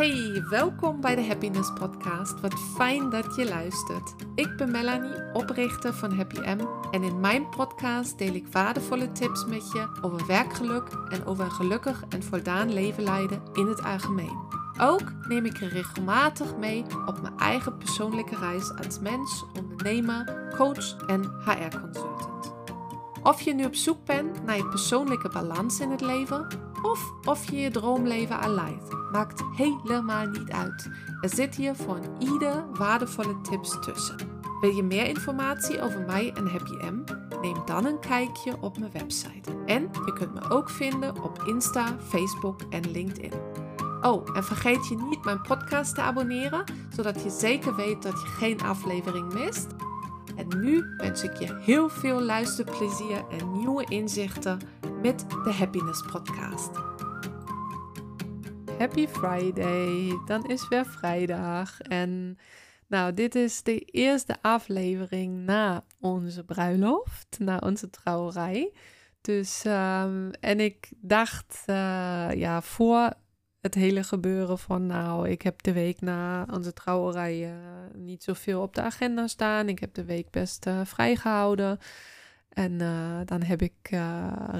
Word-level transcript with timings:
Hey, 0.00 0.44
welkom 0.48 1.00
bij 1.00 1.14
de 1.14 1.26
Happiness 1.26 1.72
Podcast. 1.72 2.40
Wat 2.40 2.54
fijn 2.76 3.10
dat 3.10 3.34
je 3.36 3.44
luistert. 3.44 4.14
Ik 4.34 4.56
ben 4.56 4.70
Melanie, 4.70 5.32
oprichter 5.32 5.94
van 5.94 6.12
Happy 6.12 6.38
M. 6.38 6.60
En 6.90 7.02
in 7.02 7.20
mijn 7.20 7.48
podcast 7.48 8.18
deel 8.18 8.34
ik 8.34 8.46
waardevolle 8.46 9.12
tips 9.12 9.46
met 9.46 9.72
je 9.72 9.88
over 10.02 10.26
werkgeluk 10.26 10.88
en 11.08 11.26
over 11.26 11.44
een 11.44 11.50
gelukkig 11.50 12.04
en 12.08 12.22
voldaan 12.22 12.72
leven 12.72 13.02
leiden 13.02 13.42
in 13.52 13.66
het 13.66 13.82
algemeen. 13.82 14.38
Ook 14.78 15.12
neem 15.28 15.44
ik 15.44 15.56
je 15.56 15.68
regelmatig 15.68 16.56
mee 16.56 16.84
op 17.06 17.20
mijn 17.22 17.38
eigen 17.38 17.76
persoonlijke 17.76 18.36
reis 18.36 18.72
als 18.76 19.00
mens, 19.00 19.44
ondernemer, 19.58 20.50
coach 20.56 20.96
en 21.06 21.22
HR-consultant. 21.44 22.52
Of 23.22 23.40
je 23.40 23.54
nu 23.54 23.64
op 23.64 23.74
zoek 23.74 24.04
bent 24.04 24.44
naar 24.44 24.56
je 24.56 24.68
persoonlijke 24.68 25.28
balans 25.28 25.80
in 25.80 25.90
het 25.90 26.00
leven, 26.00 26.46
of 26.82 27.12
of 27.24 27.50
je 27.50 27.56
je 27.56 27.70
droomleven 27.70 28.54
leidt, 28.54 29.10
maakt 29.12 29.42
helemaal 29.56 30.26
niet 30.26 30.50
uit. 30.50 30.90
Er 31.20 31.28
zit 31.28 31.54
hier 31.54 31.74
voor 31.74 32.00
ieder 32.18 32.64
waardevolle 32.72 33.40
tips 33.40 33.76
tussen. 33.80 34.16
Wil 34.60 34.70
je 34.70 34.82
meer 34.82 35.06
informatie 35.06 35.82
over 35.82 36.00
mij 36.00 36.32
en 36.34 36.46
Happy 36.46 36.72
M? 36.72 37.04
Neem 37.40 37.56
dan 37.64 37.84
een 37.84 37.98
kijkje 37.98 38.56
op 38.60 38.78
mijn 38.78 38.92
website. 38.92 39.50
En 39.66 39.90
je 40.06 40.12
kunt 40.12 40.34
me 40.34 40.50
ook 40.50 40.70
vinden 40.70 41.22
op 41.22 41.42
Insta, 41.46 41.96
Facebook 42.08 42.60
en 42.70 42.90
LinkedIn. 42.90 43.32
Oh, 44.00 44.36
en 44.36 44.44
vergeet 44.44 44.88
je 44.88 44.96
niet 44.96 45.24
mijn 45.24 45.42
podcast 45.42 45.94
te 45.94 46.00
abonneren, 46.00 46.64
zodat 46.96 47.22
je 47.22 47.30
zeker 47.30 47.74
weet 47.74 48.02
dat 48.02 48.20
je 48.20 48.26
geen 48.26 48.62
aflevering 48.62 49.32
mist. 49.32 49.66
En 50.36 50.60
nu 50.60 50.84
wens 50.96 51.22
ik 51.22 51.36
je 51.36 51.58
heel 51.60 51.88
veel 51.88 52.20
luisterplezier 52.20 53.24
en 53.30 53.52
nieuwe 53.52 53.84
inzichten 53.88 54.58
met 55.02 55.30
de 55.30 55.52
Happiness 55.52 56.02
Podcast. 56.02 56.70
Happy 58.78 59.06
Friday, 59.06 60.18
dan 60.26 60.46
is 60.46 60.68
weer 60.68 60.86
vrijdag. 60.86 61.80
En 61.80 62.38
nou, 62.86 63.14
dit 63.14 63.34
is 63.34 63.62
de 63.62 63.78
eerste 63.78 64.36
aflevering 64.42 65.44
na 65.44 65.84
onze 66.00 66.44
bruiloft, 66.44 67.36
na 67.38 67.58
onze 67.58 67.90
trouwerij. 67.90 68.72
Dus, 69.20 69.64
um, 69.64 70.30
en 70.30 70.60
ik 70.60 70.92
dacht, 70.96 71.62
uh, 71.66 71.74
ja, 72.34 72.62
voor 72.62 73.12
het 73.60 73.74
hele 73.74 74.02
gebeuren 74.02 74.58
van, 74.58 74.86
nou, 74.86 75.28
ik 75.28 75.42
heb 75.42 75.62
de 75.62 75.72
week 75.72 76.00
na 76.00 76.46
onze 76.50 76.72
trouwerij 76.72 77.50
uh, 77.50 77.54
niet 77.94 78.22
zoveel 78.22 78.62
op 78.62 78.74
de 78.74 78.82
agenda 78.82 79.26
staan. 79.26 79.68
Ik 79.68 79.78
heb 79.78 79.94
de 79.94 80.04
week 80.04 80.30
best 80.30 80.66
uh, 80.66 80.80
vrijgehouden. 80.84 81.78
En 82.60 82.72
uh, 82.72 83.20
dan 83.24 83.42
heb 83.42 83.62
ik 83.62 83.90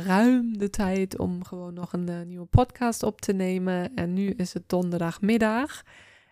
ruim 0.07 0.59
de 0.59 0.71
tijd 0.71 1.19
om 1.19 1.45
gewoon 1.45 1.75
nog 1.75 1.93
een 1.93 2.29
nieuwe 2.29 2.47
podcast 2.47 3.03
op 3.03 3.21
te 3.21 3.33
nemen. 3.33 3.95
En 3.95 4.13
nu 4.13 4.31
is 4.31 4.55
het 4.55 4.69
donderdagmiddag. 4.69 5.83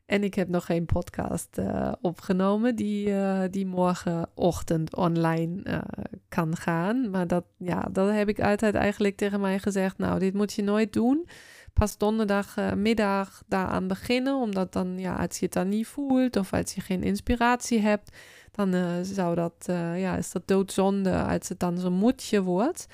En 0.06 0.25
ik 0.25 0.34
heb 0.34 0.48
nog 0.48 0.64
geen 0.64 0.86
podcast 0.86 1.60
opgenomen 2.00 2.77
die, 2.77 3.12
die 3.50 3.66
morgenochtend 3.66 4.97
online 4.97 5.83
kan 6.28 6.56
gaan. 6.56 7.10
Maar 7.10 7.27
dat, 7.27 7.44
ja, 7.56 7.88
dat 7.92 8.10
heb 8.10 8.28
ik 8.28 8.41
altijd 8.41 8.75
eigenlijk 8.75 9.16
tegen 9.16 9.41
mij 9.41 9.58
gezegd. 9.58 9.98
Nou, 9.98 10.19
dit 10.19 10.34
moet 10.34 10.53
je 10.53 10.62
nooit 10.62 10.92
doen 10.92 11.28
pas 11.72 11.98
donderdagmiddag 11.98 13.28
uh, 13.28 13.48
daaraan 13.48 13.88
beginnen. 13.88 14.34
Omdat 14.34 14.72
dan, 14.72 14.98
ja, 14.98 15.14
als 15.14 15.38
je 15.38 15.44
het 15.44 15.55
dan 15.55 15.69
niet 15.69 15.86
voelt 15.86 16.36
of 16.36 16.52
als 16.52 16.72
je 16.72 16.80
geen 16.80 17.02
inspiratie 17.02 17.80
hebt, 17.80 18.16
dan 18.52 18.75
uh, 18.75 18.86
zou 19.02 19.34
dat, 19.34 19.66
uh, 19.70 20.00
ja, 20.00 20.16
is 20.16 20.33
dat 20.33 20.42
doodzonde 20.47 21.22
als 21.22 21.48
het 21.48 21.60
dan 21.60 21.78
zo'n 21.78 21.92
moedje 21.92 22.42
wordt. 22.42 22.86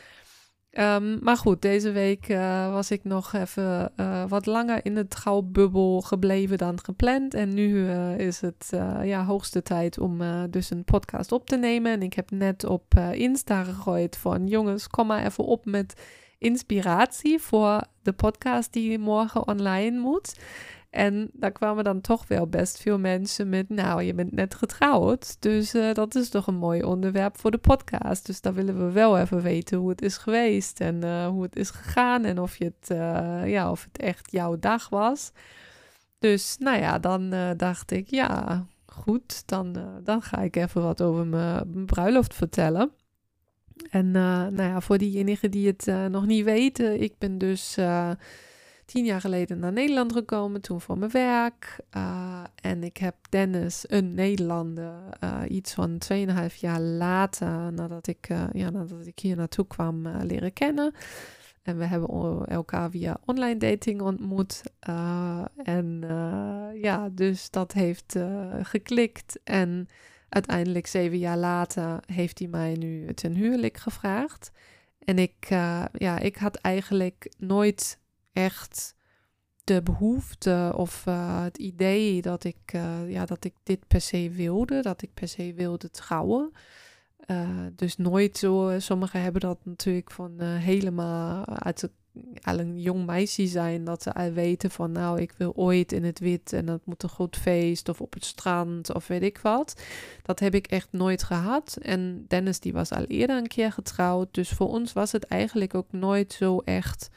Um, 0.78 1.18
maar 1.22 1.36
goed, 1.36 1.62
deze 1.62 1.90
week 1.90 2.26
was 2.70 2.90
ik 2.90 3.04
nog 3.04 3.32
even 3.32 3.92
wat 4.28 4.46
langer 4.46 4.84
in 4.84 4.94
de 4.94 5.08
trouwbubbel 5.08 6.00
gebleven 6.00 6.58
dan 6.58 6.78
gepland. 6.84 7.34
En 7.34 7.54
nu 7.54 7.90
is 8.16 8.40
het 8.40 8.68
ja, 9.02 9.24
hoogste 9.24 9.62
tijd 9.62 9.98
om 9.98 10.20
dus 10.50 10.70
een 10.70 10.84
podcast 10.84 11.32
op 11.32 11.46
te 11.46 11.56
nemen. 11.56 11.92
En 11.92 12.02
ik 12.02 12.14
heb 12.14 12.30
net 12.30 12.64
op 12.64 12.94
Insta 13.12 13.64
gegooid 13.64 14.16
van 14.16 14.46
jongens, 14.46 14.88
kom 14.88 15.06
maar 15.06 15.24
even 15.24 15.44
op 15.44 15.64
met 15.64 16.02
inspiratie 16.44 17.38
voor 17.38 17.80
de 18.02 18.12
podcast 18.12 18.72
die 18.72 18.98
morgen 18.98 19.46
online 19.46 19.98
moet. 19.98 20.34
En 20.90 21.30
daar 21.32 21.52
kwamen 21.52 21.84
dan 21.84 22.00
toch 22.00 22.26
wel 22.28 22.46
best 22.46 22.80
veel 22.80 22.98
mensen 22.98 23.48
met, 23.48 23.68
nou, 23.68 24.02
je 24.02 24.14
bent 24.14 24.32
net 24.32 24.54
getrouwd, 24.54 25.36
dus 25.40 25.74
uh, 25.74 25.92
dat 25.94 26.14
is 26.14 26.28
toch 26.28 26.46
een 26.46 26.56
mooi 26.56 26.82
onderwerp 26.82 27.38
voor 27.38 27.50
de 27.50 27.58
podcast. 27.58 28.26
Dus 28.26 28.40
daar 28.40 28.54
willen 28.54 28.86
we 28.86 28.92
wel 28.92 29.18
even 29.18 29.42
weten 29.42 29.78
hoe 29.78 29.88
het 29.88 30.02
is 30.02 30.16
geweest 30.16 30.80
en 30.80 31.04
uh, 31.04 31.26
hoe 31.26 31.42
het 31.42 31.56
is 31.56 31.70
gegaan 31.70 32.24
en 32.24 32.40
of, 32.40 32.56
je 32.56 32.64
het, 32.64 32.90
uh, 32.90 33.50
ja, 33.50 33.70
of 33.70 33.84
het 33.84 33.98
echt 34.02 34.30
jouw 34.30 34.58
dag 34.58 34.88
was. 34.88 35.32
Dus 36.18 36.56
nou 36.58 36.78
ja, 36.78 36.98
dan 36.98 37.34
dacht 37.56 37.90
ik, 37.90 38.08
ja, 38.10 38.64
goed, 38.86 39.48
dan, 39.48 39.76
dan 40.04 40.22
ga 40.22 40.38
ik 40.38 40.56
even 40.56 40.82
wat 40.82 41.02
over 41.02 41.26
mijn 41.26 41.86
bruiloft 41.86 42.34
vertellen. 42.34 42.90
En 43.90 44.06
uh, 44.06 44.12
nou 44.46 44.62
ja, 44.62 44.80
voor 44.80 44.98
diegenen 44.98 45.50
die 45.50 45.66
het 45.66 45.86
uh, 45.86 46.06
nog 46.06 46.26
niet 46.26 46.44
weten, 46.44 47.02
ik 47.02 47.18
ben 47.18 47.38
dus 47.38 47.78
uh, 47.78 48.10
tien 48.84 49.04
jaar 49.04 49.20
geleden 49.20 49.58
naar 49.58 49.72
Nederland 49.72 50.12
gekomen, 50.12 50.60
toen 50.60 50.80
voor 50.80 50.98
mijn 50.98 51.10
werk. 51.10 51.78
en 52.54 52.82
ik 52.82 52.96
heb 52.96 53.14
Dennis, 53.28 53.84
een 53.86 54.14
Nederlander, 54.14 54.92
iets 55.48 55.72
van 55.72 55.98
2,5 56.12 56.54
jaar 56.56 56.80
later, 56.80 57.72
nadat 57.72 58.06
ik, 58.06 58.28
ja, 58.52 58.70
nadat 58.70 59.06
ik 59.06 59.18
hier 59.18 59.36
naartoe 59.36 59.66
kwam, 59.66 60.08
leren 60.08 60.52
kennen. 60.52 60.94
En 61.62 61.78
we 61.78 61.84
hebben 61.84 62.08
elkaar 62.46 62.90
via 62.90 63.16
online 63.24 63.56
dating 63.56 64.00
ontmoet. 64.00 64.62
en 65.64 66.04
ja, 66.74 67.08
dus 67.12 67.50
dat 67.50 67.72
heeft 67.72 68.16
geklikt. 68.62 69.40
En 69.44 69.88
uiteindelijk, 70.34 70.86
zeven 70.86 71.18
jaar 71.18 71.36
later, 71.36 72.00
heeft 72.06 72.38
hij 72.38 72.48
mij 72.48 72.74
nu 72.74 73.14
ten 73.14 73.34
huwelijk 73.34 73.76
gevraagd. 73.76 74.50
En 74.98 75.18
ik, 75.18 75.50
uh, 75.52 75.84
ja, 75.92 76.18
ik 76.18 76.36
had 76.36 76.56
eigenlijk 76.56 77.32
nooit 77.38 77.98
echt 78.32 78.94
de 79.64 79.82
behoefte 79.82 80.72
of 80.76 81.06
uh, 81.08 81.42
het 81.42 81.58
idee 81.58 82.22
dat 82.22 82.44
ik, 82.44 82.72
uh, 82.74 83.10
ja, 83.10 83.24
dat 83.24 83.44
ik 83.44 83.54
dit 83.62 83.86
per 83.86 84.00
se 84.00 84.30
wilde, 84.30 84.82
dat 84.82 85.02
ik 85.02 85.14
per 85.14 85.28
se 85.28 85.54
wilde 85.54 85.90
trouwen. 85.90 86.52
dus 87.72 87.96
nooit 87.96 88.38
zo, 88.38 88.74
sommigen 88.78 89.22
hebben 89.22 89.40
dat 89.40 89.58
natuurlijk 89.64 90.10
van 90.10 90.40
helemaal 90.40 91.46
uit 91.46 91.80
het 91.80 91.92
al 92.42 92.58
een 92.58 92.80
jong 92.80 93.06
meisje 93.06 93.46
zijn, 93.46 93.84
dat 93.84 94.02
ze 94.02 94.14
al 94.14 94.32
weten 94.32 94.70
van 94.70 94.92
nou, 94.92 95.20
ik 95.20 95.32
wil 95.36 95.52
ooit 95.54 95.92
in 95.92 96.04
het 96.04 96.18
wit 96.18 96.52
en 96.52 96.66
dat 96.66 96.86
moet 96.86 97.02
een 97.02 97.08
goed 97.08 97.36
feest 97.36 97.88
of 97.88 98.00
op 98.00 98.12
het 98.12 98.24
strand 98.24 98.94
of 98.94 99.06
weet 99.06 99.22
ik 99.22 99.38
wat. 99.38 99.82
Dat 100.22 100.40
heb 100.40 100.54
ik 100.54 100.66
echt 100.66 100.88
nooit 100.90 101.22
gehad. 101.22 101.78
En 101.82 102.24
Dennis 102.28 102.60
die 102.60 102.72
was 102.72 102.90
al 102.90 103.04
eerder 103.04 103.36
een 103.36 103.46
keer 103.46 103.72
getrouwd, 103.72 104.34
dus 104.34 104.50
voor 104.50 104.68
ons 104.68 104.92
was 104.92 105.12
het 105.12 105.24
eigenlijk 105.24 105.74
ook 105.74 105.92
nooit 105.92 106.32
zo 106.32 106.58
echt 106.58 107.10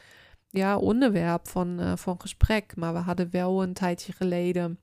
ja, 0.49 0.77
onderwerp 0.77 1.47
van, 1.47 1.79
uh, 1.79 1.95
van 1.95 2.21
gesprek. 2.21 2.75
Maar 2.75 2.93
we 2.93 2.99
hadden 2.99 3.29
wel 3.31 3.63
een 3.63 3.73
tijdje 3.73 4.13
geleden 4.13 4.79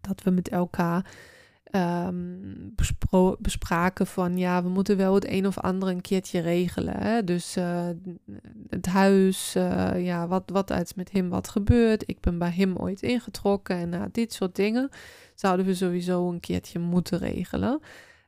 dat 0.00 0.22
we 0.22 0.30
met 0.30 0.48
elkaar 0.48 1.10
um, 1.72 2.74
bespraken 3.38 4.06
van 4.06 4.36
ja, 4.36 4.62
we 4.62 4.68
moeten 4.68 4.96
wel 4.96 5.14
het 5.14 5.28
een 5.28 5.46
of 5.46 5.58
ander 5.58 5.88
een 5.88 6.00
keertje 6.00 6.40
regelen. 6.40 6.96
Hè? 6.96 7.24
Dus 7.24 7.56
uh, 7.56 7.88
het 8.68 8.86
huis, 8.86 9.56
uh, 9.56 10.04
ja, 10.04 10.28
wat, 10.28 10.42
wat 10.46 10.70
is 10.70 10.94
met 10.94 11.12
hem 11.12 11.28
wat 11.28 11.48
gebeurt. 11.48 12.08
Ik 12.08 12.20
ben 12.20 12.38
bij 12.38 12.50
hem 12.50 12.76
ooit 12.76 13.02
ingetrokken 13.02 13.76
en 13.76 13.92
uh, 13.92 14.02
dit 14.12 14.32
soort 14.32 14.56
dingen 14.56 14.88
zouden 15.34 15.66
we 15.66 15.74
sowieso 15.74 16.28
een 16.28 16.40
keertje 16.40 16.78
moeten 16.78 17.18
regelen. 17.18 17.80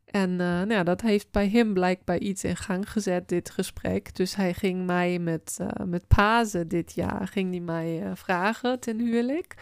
En 0.05 0.37
nou 0.37 0.71
ja, 0.71 0.83
dat 0.83 1.01
heeft 1.01 1.31
bij 1.31 1.49
hem 1.49 1.73
blijkbaar 1.73 2.19
iets 2.19 2.45
in 2.45 2.57
gang 2.57 2.91
gezet, 2.91 3.29
dit 3.29 3.51
gesprek. 3.51 4.15
Dus 4.15 4.37
hij 4.37 4.55
ging 4.55 4.87
mij 4.87 5.19
met, 5.19 5.57
met 5.85 6.07
Pasen 6.07 6.69
dit 6.69 6.93
jaar, 6.95 7.29
ging 7.29 7.51
hij 7.51 7.61
mij 7.61 8.03
vragen 8.15 8.81
ten 8.81 8.99
huwelijk. 8.99 9.55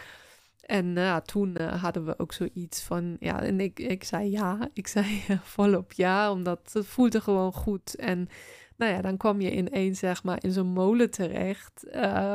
En 0.72 0.96
uh, 0.96 1.16
toen 1.16 1.54
uh, 1.60 1.82
hadden 1.82 2.04
we 2.04 2.19
ook 2.19 2.32
zoiets 2.32 2.82
van, 2.82 3.16
ja, 3.20 3.42
en 3.42 3.60
ik, 3.60 3.78
ik 3.78 4.04
zei 4.04 4.30
ja, 4.30 4.58
ik 4.72 4.86
zei 4.86 5.24
uh, 5.28 5.38
volop 5.42 5.92
ja, 5.92 6.30
omdat 6.32 6.70
het 6.72 6.86
voelde 6.86 7.20
gewoon 7.20 7.52
goed. 7.52 7.94
En 7.94 8.28
nou 8.76 8.92
ja, 8.92 9.00
dan 9.00 9.16
kwam 9.16 9.40
je 9.40 9.56
ineens, 9.56 9.98
zeg 9.98 10.22
maar, 10.24 10.38
in 10.40 10.52
zo'n 10.52 10.66
molen 10.66 11.10
terecht, 11.10 11.84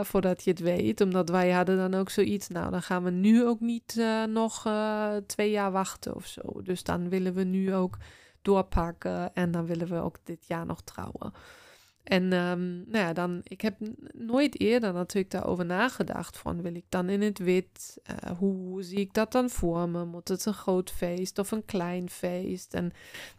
voordat 0.02 0.44
je 0.44 0.50
het 0.50 0.60
weet. 0.60 1.02
Omdat 1.02 1.30
wij 1.30 1.52
hadden 1.52 1.78
dan 1.78 1.94
ook 2.00 2.10
zoiets, 2.10 2.48
nou, 2.48 2.72
dan 2.72 2.82
gaan 2.82 3.04
we 3.04 3.10
nu 3.10 3.46
ook 3.46 3.60
niet 3.60 4.02
nog 4.30 4.70
twee 5.26 5.52
jaar 5.52 5.72
wachten 5.72 6.16
of 6.16 6.26
zo. 6.26 6.62
Dus 6.64 6.84
dan 6.84 7.10
willen 7.10 7.34
we 7.34 7.44
nu 7.44 7.74
ook 7.76 7.98
doorpakken 8.42 9.34
en 9.34 9.52
dan 9.52 9.66
willen 9.66 9.88
we 9.88 9.96
ook 9.96 10.18
dit 10.24 10.48
jaar 10.48 10.66
nog 10.66 10.82
trouwen. 10.82 11.34
En 12.08 12.24
um, 12.34 12.84
nou 12.88 13.06
ja, 13.06 13.14
dan, 13.14 13.40
ik 13.44 13.62
heb 13.62 13.76
nooit 14.12 14.60
eerder 14.60 14.94
natuurlijk 14.94 15.32
daarover 15.32 15.66
nagedacht 15.66 16.38
van 16.38 16.62
wil 16.62 16.76
ik 16.76 16.86
dan 16.90 17.10
in 17.10 17.22
het 17.22 17.40
wit? 17.40 18.02
Uh, 18.12 18.38
hoe 18.38 18.84
zie 18.84 19.00
ik 19.00 19.14
dat 19.14 19.32
dan 19.32 19.50
voor 19.50 19.90
me? 19.90 20.06
Moet 20.06 20.28
het 20.28 20.46
een 20.46 20.54
groot 20.54 20.92
feest 20.92 21.40
of 21.40 21.52
een 21.52 21.66
klein 21.66 22.10
feest? 22.10 22.74
En 22.74 22.92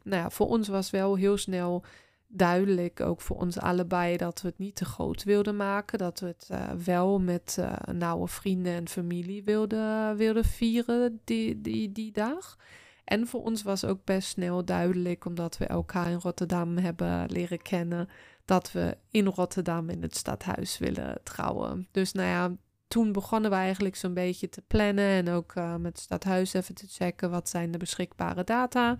nou 0.02 0.22
ja, 0.22 0.30
voor 0.30 0.46
ons 0.46 0.68
was 0.68 0.90
wel 0.90 1.14
heel 1.14 1.36
snel 1.36 1.84
duidelijk, 2.26 3.00
ook 3.00 3.20
voor 3.20 3.36
ons 3.36 3.58
allebei, 3.58 4.16
dat 4.16 4.42
we 4.42 4.48
het 4.48 4.58
niet 4.58 4.76
te 4.76 4.84
groot 4.84 5.24
wilden 5.24 5.56
maken. 5.56 5.98
Dat 5.98 6.20
we 6.20 6.26
het 6.26 6.48
uh, 6.52 6.70
wel 6.84 7.20
met 7.20 7.56
uh, 7.60 7.72
nauwe 7.92 8.28
vrienden 8.28 8.72
en 8.72 8.88
familie 8.88 9.44
wilden, 9.44 10.16
wilden 10.16 10.44
vieren 10.44 11.20
die, 11.24 11.60
die, 11.60 11.92
die 11.92 12.12
dag. 12.12 12.56
En 13.04 13.26
voor 13.26 13.42
ons 13.42 13.62
was 13.62 13.84
ook 13.84 14.04
best 14.04 14.28
snel 14.28 14.64
duidelijk, 14.64 15.24
omdat 15.24 15.58
we 15.58 15.66
elkaar 15.66 16.10
in 16.10 16.20
Rotterdam 16.20 16.76
hebben 16.76 17.30
leren 17.30 17.62
kennen, 17.62 18.08
dat 18.48 18.72
we 18.72 18.96
in 19.10 19.26
Rotterdam 19.26 19.88
in 19.88 20.02
het 20.02 20.16
stadhuis 20.16 20.78
willen 20.78 21.20
trouwen. 21.22 21.88
Dus 21.90 22.12
nou 22.12 22.28
ja, 22.28 22.56
toen 22.86 23.12
begonnen 23.12 23.50
we 23.50 23.56
eigenlijk 23.56 23.96
zo'n 23.96 24.14
beetje 24.14 24.48
te 24.48 24.62
plannen 24.66 25.04
en 25.04 25.28
ook 25.28 25.54
uh, 25.54 25.76
met 25.76 25.92
het 25.92 25.98
stadhuis 25.98 26.52
even 26.52 26.74
te 26.74 26.86
checken 26.88 27.30
wat 27.30 27.48
zijn 27.48 27.70
de 27.70 27.78
beschikbare 27.78 28.44
data. 28.44 28.96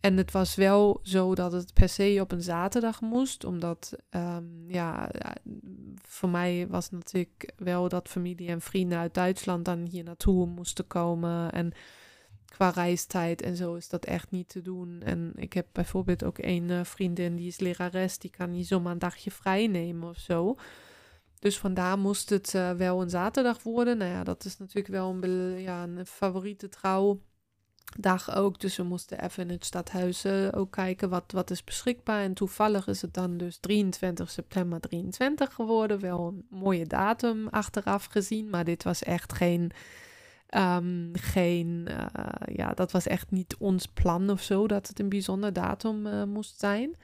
En 0.00 0.16
het 0.16 0.32
was 0.32 0.54
wel 0.54 1.00
zo 1.02 1.34
dat 1.34 1.52
het 1.52 1.72
per 1.72 1.88
se 1.88 2.18
op 2.20 2.32
een 2.32 2.42
zaterdag 2.42 3.00
moest, 3.00 3.44
omdat 3.44 3.96
um, 4.10 4.64
ja, 4.66 5.10
voor 6.02 6.28
mij 6.28 6.66
was 6.68 6.90
natuurlijk 6.90 7.52
wel 7.56 7.88
dat 7.88 8.08
familie 8.08 8.48
en 8.48 8.60
vrienden 8.60 8.98
uit 8.98 9.14
Duitsland 9.14 9.64
dan 9.64 9.84
hier 9.84 10.04
naartoe 10.04 10.46
moesten 10.46 10.86
komen. 10.86 11.52
En 11.52 11.72
qua 12.58 12.70
reistijd 12.70 13.42
en 13.42 13.56
zo 13.56 13.74
is 13.74 13.88
dat 13.88 14.04
echt 14.04 14.30
niet 14.30 14.48
te 14.48 14.62
doen. 14.62 15.02
En 15.04 15.32
ik 15.36 15.52
heb 15.52 15.66
bijvoorbeeld 15.72 16.24
ook 16.24 16.38
een 16.38 16.68
uh, 16.68 16.84
vriendin 16.84 17.36
die 17.36 17.46
is 17.46 17.58
lerares, 17.58 18.18
die 18.18 18.30
kan 18.30 18.50
niet 18.50 18.66
zomaar 18.66 18.92
een 18.92 18.98
dagje 18.98 19.30
vrij 19.30 19.66
nemen 19.66 20.08
of 20.08 20.18
zo. 20.18 20.56
Dus 21.38 21.58
vandaar 21.58 21.98
moest 21.98 22.30
het 22.30 22.54
uh, 22.54 22.70
wel 22.70 23.02
een 23.02 23.10
zaterdag 23.10 23.62
worden. 23.62 23.98
Nou 23.98 24.10
ja, 24.10 24.24
dat 24.24 24.44
is 24.44 24.58
natuurlijk 24.58 24.86
wel 24.86 25.16
een, 25.20 25.60
ja, 25.60 25.82
een 25.82 26.06
favoriete 26.06 26.68
trouwdag 26.68 28.34
ook. 28.34 28.60
Dus 28.60 28.76
we 28.76 28.82
moesten 28.82 29.24
even 29.24 29.42
in 29.42 29.50
het 29.50 29.64
stadhuis 29.64 30.24
uh, 30.24 30.48
ook 30.54 30.70
kijken 30.70 31.08
wat, 31.08 31.32
wat 31.32 31.50
is 31.50 31.64
beschikbaar. 31.64 32.22
En 32.22 32.34
toevallig 32.34 32.86
is 32.86 33.02
het 33.02 33.14
dan 33.14 33.36
dus 33.36 33.58
23 33.58 34.30
september 34.30 34.80
23 34.80 35.54
geworden. 35.54 36.00
Wel 36.00 36.26
een 36.26 36.46
mooie 36.50 36.86
datum 36.86 37.48
achteraf 37.48 38.04
gezien. 38.04 38.50
Maar 38.50 38.64
dit 38.64 38.82
was 38.82 39.02
echt 39.02 39.32
geen 39.32 39.72
Um, 40.56 41.10
geen, 41.12 41.86
uh, 41.88 42.06
ja, 42.54 42.70
dat 42.70 42.92
was 42.92 43.06
echt 43.06 43.30
niet 43.30 43.56
ons 43.58 43.86
plan 43.86 44.30
of 44.30 44.42
zo, 44.42 44.66
dat 44.66 44.88
het 44.88 44.98
een 44.98 45.08
bijzonder 45.08 45.52
datum 45.52 46.06
uh, 46.06 46.24
moest 46.24 46.58
zijn. 46.58 46.96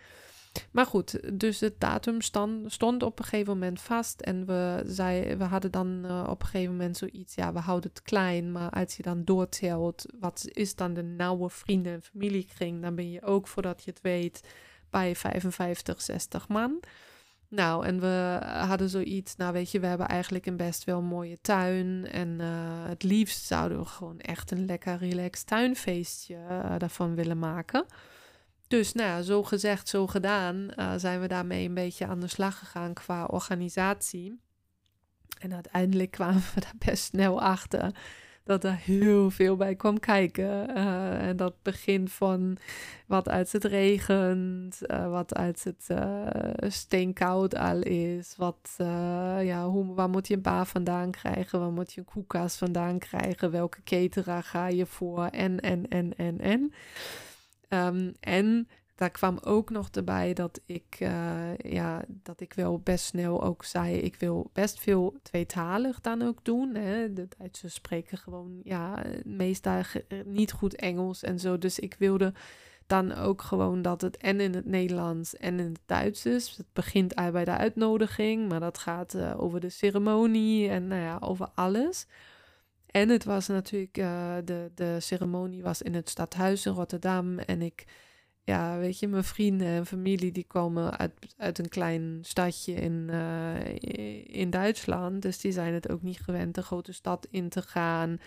Maar 0.71 0.87
goed, 0.87 1.39
dus 1.39 1.61
het 1.61 1.81
datum 1.81 2.21
stand, 2.21 2.73
stond 2.73 3.03
op 3.03 3.19
een 3.19 3.25
gegeven 3.25 3.53
moment 3.53 3.81
vast. 3.81 4.21
En 4.21 4.47
we, 4.47 4.83
zei, 4.87 5.37
we 5.37 5.45
hadden 5.45 5.71
dan 5.71 6.03
uh, 6.05 6.27
op 6.29 6.41
een 6.41 6.47
gegeven 6.47 6.73
moment 6.73 6.97
zoiets, 6.97 7.35
ja, 7.35 7.53
we 7.53 7.59
houden 7.59 7.91
het 7.91 8.03
klein. 8.03 8.53
Maar 8.53 8.71
als 8.71 8.97
je 8.97 9.03
dan 9.03 9.25
doortelt, 9.25 10.05
wat 10.21 10.45
is 10.53 10.75
dan 10.75 10.95
de 10.95 11.03
nauwe 11.03 11.51
vrienden- 11.51 11.93
en 11.93 12.03
familiekring? 12.03 12.83
Dan 12.83 12.95
ben 12.95 13.11
je 13.11 13.23
ook, 13.23 13.49
voordat 13.49 13.85
je 13.85 13.91
het 13.91 14.01
weet, 14.01 14.41
bij 14.91 15.17
55, 15.17 16.03
60 16.03 16.49
man. 16.49 16.81
Nou, 17.55 17.87
en 17.87 18.01
we 18.01 18.39
hadden 18.43 18.89
zoiets, 18.89 19.37
nou 19.37 19.53
weet 19.53 19.71
je, 19.71 19.81
we 19.81 19.87
hebben 19.87 20.09
eigenlijk 20.09 20.47
een 20.47 20.57
best 20.57 20.85
wel 20.85 21.03
mooie 21.03 21.41
tuin. 21.41 22.09
En 22.11 22.29
uh, 22.41 22.47
het 22.89 23.03
liefst 23.03 23.45
zouden 23.45 23.79
we 23.79 23.85
gewoon 23.85 24.21
echt 24.21 24.51
een 24.51 24.65
lekker 24.65 24.97
relaxed 24.97 25.47
tuinfeestje 25.47 26.37
uh, 26.51 26.75
daarvan 26.79 27.15
willen 27.15 27.39
maken. 27.39 27.87
Dus 28.67 28.93
nou 28.93 29.09
ja, 29.09 29.23
zo 29.23 29.43
gezegd, 29.43 29.89
zo 29.89 30.07
gedaan, 30.07 30.69
zijn 30.97 31.21
we 31.21 31.29
daarmee 31.29 31.67
een 31.67 31.75
beetje 31.75 32.07
aan 32.07 32.21
de 32.21 32.27
slag 32.27 32.59
gegaan 32.59 32.93
qua 32.93 33.25
organisatie. 33.25 34.41
En 35.39 35.55
uiteindelijk 35.55 36.11
kwamen 36.19 36.43
we 36.55 36.61
daar 36.61 36.79
best 36.79 37.05
snel 37.05 37.43
achter 37.43 37.95
dat 38.45 38.65
er 38.65 38.75
heel 38.75 39.31
veel 39.31 39.57
bij 39.57 39.75
kwam 39.75 40.01
kijken. 40.01 40.77
Uh, 40.77 41.27
en 41.27 41.37
dat 41.37 41.55
begint 41.63 42.13
van 42.13 42.57
wat 43.07 43.29
uit 43.29 43.53
het 43.53 43.65
regent, 43.65 44.81
uh, 44.87 45.11
wat 45.11 45.35
uit 45.35 45.65
het 45.65 45.89
uh, 45.91 46.27
steenkoud 46.59 47.57
al 47.57 47.81
is, 47.83 48.35
wat, 48.37 48.75
ja, 49.41 49.67
hoe, 49.67 49.95
waar 49.95 50.09
moet 50.09 50.29
je 50.29 50.35
een 50.35 50.43
baar 50.43 50.67
vandaan 50.67 51.11
krijgen, 51.11 51.61
waar 51.61 51.73
moet 51.73 51.93
je 51.93 52.01
een 52.01 52.07
koelkast 52.07 52.57
vandaan 52.57 52.99
krijgen, 52.99 53.51
welke 53.51 53.83
cateraar 53.83 54.43
ga 54.43 54.67
je 54.67 54.87
voor 54.87 55.27
en, 55.27 55.61
en, 55.61 55.89
en, 55.89 56.17
en, 56.17 56.41
en. 56.41 56.73
Um, 57.69 58.15
en 58.21 58.69
daar 58.95 59.11
kwam 59.11 59.39
ook 59.43 59.71
nog 59.71 59.89
erbij 59.91 60.33
dat 60.33 60.61
ik, 60.67 60.97
uh, 61.01 61.57
ja, 61.57 62.05
dat 62.09 62.41
ik 62.41 62.53
wel 62.53 62.79
best 62.79 63.05
snel 63.05 63.43
ook 63.43 63.65
zei, 63.65 63.97
ik 63.97 64.17
wil 64.17 64.51
best 64.53 64.81
veel 64.81 65.17
tweetalig 65.23 66.01
dan 66.01 66.23
ook 66.23 66.45
doen. 66.45 66.75
Hè. 66.75 67.13
De 67.13 67.29
Duitsers 67.39 67.75
spreken 67.75 68.19
gewoon, 68.19 68.61
ja, 68.65 69.03
meestal 69.25 69.83
niet 70.25 70.53
goed 70.53 70.75
Engels 70.75 71.23
en 71.23 71.39
zo. 71.39 71.59
Dus 71.59 71.79
ik 71.79 71.97
wilde 71.99 72.33
dan 72.87 73.13
ook 73.13 73.43
gewoon 73.43 73.83
dat 73.83 74.01
het 74.01 74.17
en 74.17 74.41
in 74.41 74.55
het 74.55 74.67
Nederlands 74.67 75.37
en 75.37 75.59
in 75.59 75.67
het 75.67 75.81
Duits 75.87 76.27
is. 76.27 76.57
Het 76.57 76.67
begint 76.73 77.15
al 77.15 77.31
bij 77.31 77.45
de 77.45 77.57
uitnodiging, 77.57 78.49
maar 78.49 78.61
dat 78.61 78.79
gaat 78.79 79.15
uh, 79.15 79.41
over 79.43 79.61
de 79.61 79.69
ceremonie 79.69 80.69
en 80.69 80.87
nou 80.87 81.03
ja, 81.03 81.17
over 81.21 81.49
alles. 81.55 82.07
En 82.87 83.09
het 83.09 83.25
was 83.25 83.47
natuurlijk, 83.47 83.95
de, 84.47 84.71
de 84.75 84.97
ceremonie 85.01 85.63
was 85.63 85.83
in 85.83 85.95
het 85.95 86.09
stadhuis 86.09 86.67
in 86.67 86.73
Rotterdam 86.73 87.39
en 87.39 87.63
ik 87.63 87.85
ja, 88.45 88.79
weet 88.79 88.99
je, 88.99 89.09
mijn 89.09 89.25
vrienden 89.25 89.67
en 89.67 89.87
familie 89.87 90.33
die 90.33 90.47
komen 90.47 90.99
uit, 90.99 91.13
uit 91.37 91.59
een 91.59 91.69
klein 91.69 92.19
stadje 92.23 92.73
in, 92.73 93.09
uh, 93.11 94.35
in 94.41 94.51
Duitsland. 94.51 95.23
Dus 95.23 95.39
die 95.39 95.53
zijn 95.53 95.75
het 95.75 95.91
ook 95.91 96.03
niet 96.03 96.21
gewend 96.21 96.55
de 96.55 96.63
grote 96.63 96.93
stad 96.93 97.27
in 97.31 97.49
te 97.49 97.63
gaan. 97.63 98.19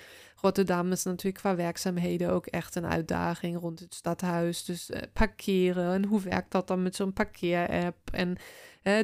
Rotterdam 0.42 0.92
is 0.92 1.04
natuurlijk 1.04 1.38
qua 1.38 1.56
werkzaamheden 1.56 2.30
ook 2.30 2.46
echt 2.46 2.75
een 2.75 2.86
uitdaging 2.86 3.60
rond 3.60 3.80
het 3.80 3.94
stadhuis. 3.94 4.66
Dus 4.66 4.90
uh, 4.90 4.98
parkeren 5.14 5.94
en 5.94 6.06
hoe 6.06 6.22
werkt 6.22 6.52
dat 6.52 6.68
dan 6.68 6.84
met 6.84 6.96
zo'n 6.96 7.13
parkeerapp? 7.13 8.12
En 8.12 8.38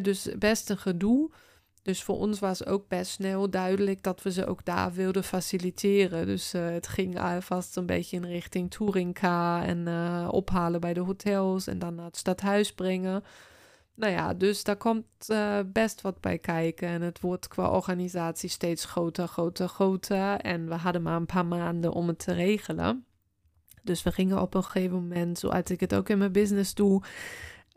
dus 0.01 0.29
best 0.37 0.69
een 0.69 0.77
gedoe. 0.77 1.31
Dus 1.83 2.03
voor 2.03 2.17
ons 2.17 2.39
was 2.39 2.65
ook 2.65 2.87
best 2.87 3.11
snel 3.11 3.49
duidelijk 3.49 4.03
dat 4.03 4.21
we 4.21 4.31
ze 4.31 4.45
ook 4.45 4.65
daar 4.65 4.93
wilden 4.93 5.23
faciliteren. 5.23 6.25
Dus 6.25 6.53
uh, 6.53 6.69
het 6.69 6.87
ging 6.87 7.19
alvast 7.19 7.77
een 7.77 7.85
beetje 7.85 8.15
in 8.15 8.25
richting 8.25 8.71
touringcar 8.71 9.63
en 9.63 9.87
uh, 9.87 10.27
ophalen 10.31 10.79
bij 10.79 10.93
de 10.93 10.99
hotels 10.99 11.67
en 11.67 11.79
dan 11.79 11.95
naar 11.95 12.05
het 12.05 12.17
stadhuis 12.17 12.73
brengen. 12.73 13.23
Nou 13.95 14.11
ja, 14.11 14.33
dus 14.33 14.63
daar 14.63 14.77
komt 14.77 15.05
best 15.65 16.01
wat 16.01 16.21
bij 16.21 16.37
kijken. 16.37 16.87
En 16.87 17.01
het 17.01 17.19
wordt 17.19 17.47
qua 17.47 17.69
organisatie 17.69 18.49
steeds 18.49 18.85
groter, 18.85 19.27
groter, 19.27 19.67
groter. 19.67 20.39
En 20.39 20.67
we 20.67 20.75
hadden 20.75 21.01
maar 21.01 21.15
een 21.15 21.25
paar 21.25 21.45
maanden 21.45 21.91
om 21.91 22.07
het 22.07 22.19
te 22.19 22.33
regelen. 22.33 23.05
Dus 23.81 24.03
we 24.03 24.11
gingen 24.11 24.41
op 24.41 24.53
een 24.53 24.63
gegeven 24.63 24.95
moment, 24.95 25.39
zoals 25.39 25.69
ik 25.69 25.79
het 25.79 25.95
ook 25.95 26.09
in 26.09 26.17
mijn 26.17 26.31
business 26.31 26.73
doe, 26.73 27.01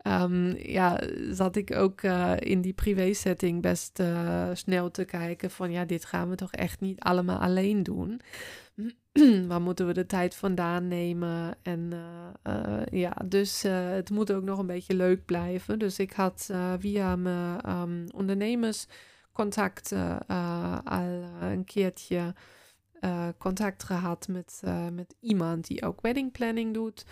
um, 0.07 0.55
ja, 0.57 0.99
zat 1.29 1.55
ik 1.55 1.75
ook 1.75 2.01
uh, 2.01 2.33
in 2.39 2.61
die 2.61 2.73
privé-setting 2.73 3.61
best 3.61 3.99
uh, 3.99 4.49
snel 4.53 4.91
te 4.91 5.05
kijken 5.05 5.51
van 5.51 5.71
ja, 5.71 5.85
dit 5.85 6.05
gaan 6.05 6.29
we 6.29 6.35
toch 6.35 6.51
echt 6.51 6.79
niet 6.79 6.99
allemaal 6.99 7.37
alleen 7.37 7.83
doen. 7.83 8.21
Waar 9.47 9.61
moeten 9.61 9.87
we 9.87 9.93
de 9.93 10.05
tijd 10.05 10.35
vandaan 10.35 10.87
nemen? 10.87 11.57
En 11.61 11.91
uh, 12.47 12.81
ja, 12.91 13.15
dus 13.25 13.61
het 13.61 14.09
moet 14.09 14.31
ook 14.31 14.43
nog 14.43 14.59
een 14.59 14.65
beetje 14.65 14.95
leuk 14.95 15.25
blijven. 15.25 15.79
Dus 15.79 15.99
ik 15.99 16.11
had 16.11 16.49
via 16.79 17.15
mijn 17.15 17.69
um, 17.69 18.05
ondernemerscontact 18.15 19.91
al 20.83 21.23
een 21.41 21.63
keertje 21.65 22.33
contact 23.37 23.83
gehad 23.83 24.27
met, 24.27 24.61
met 24.93 25.15
iemand 25.19 25.67
die 25.67 25.85
ook 25.85 26.01
wedding 26.01 26.31
planning 26.31 26.73
doet. 26.73 27.05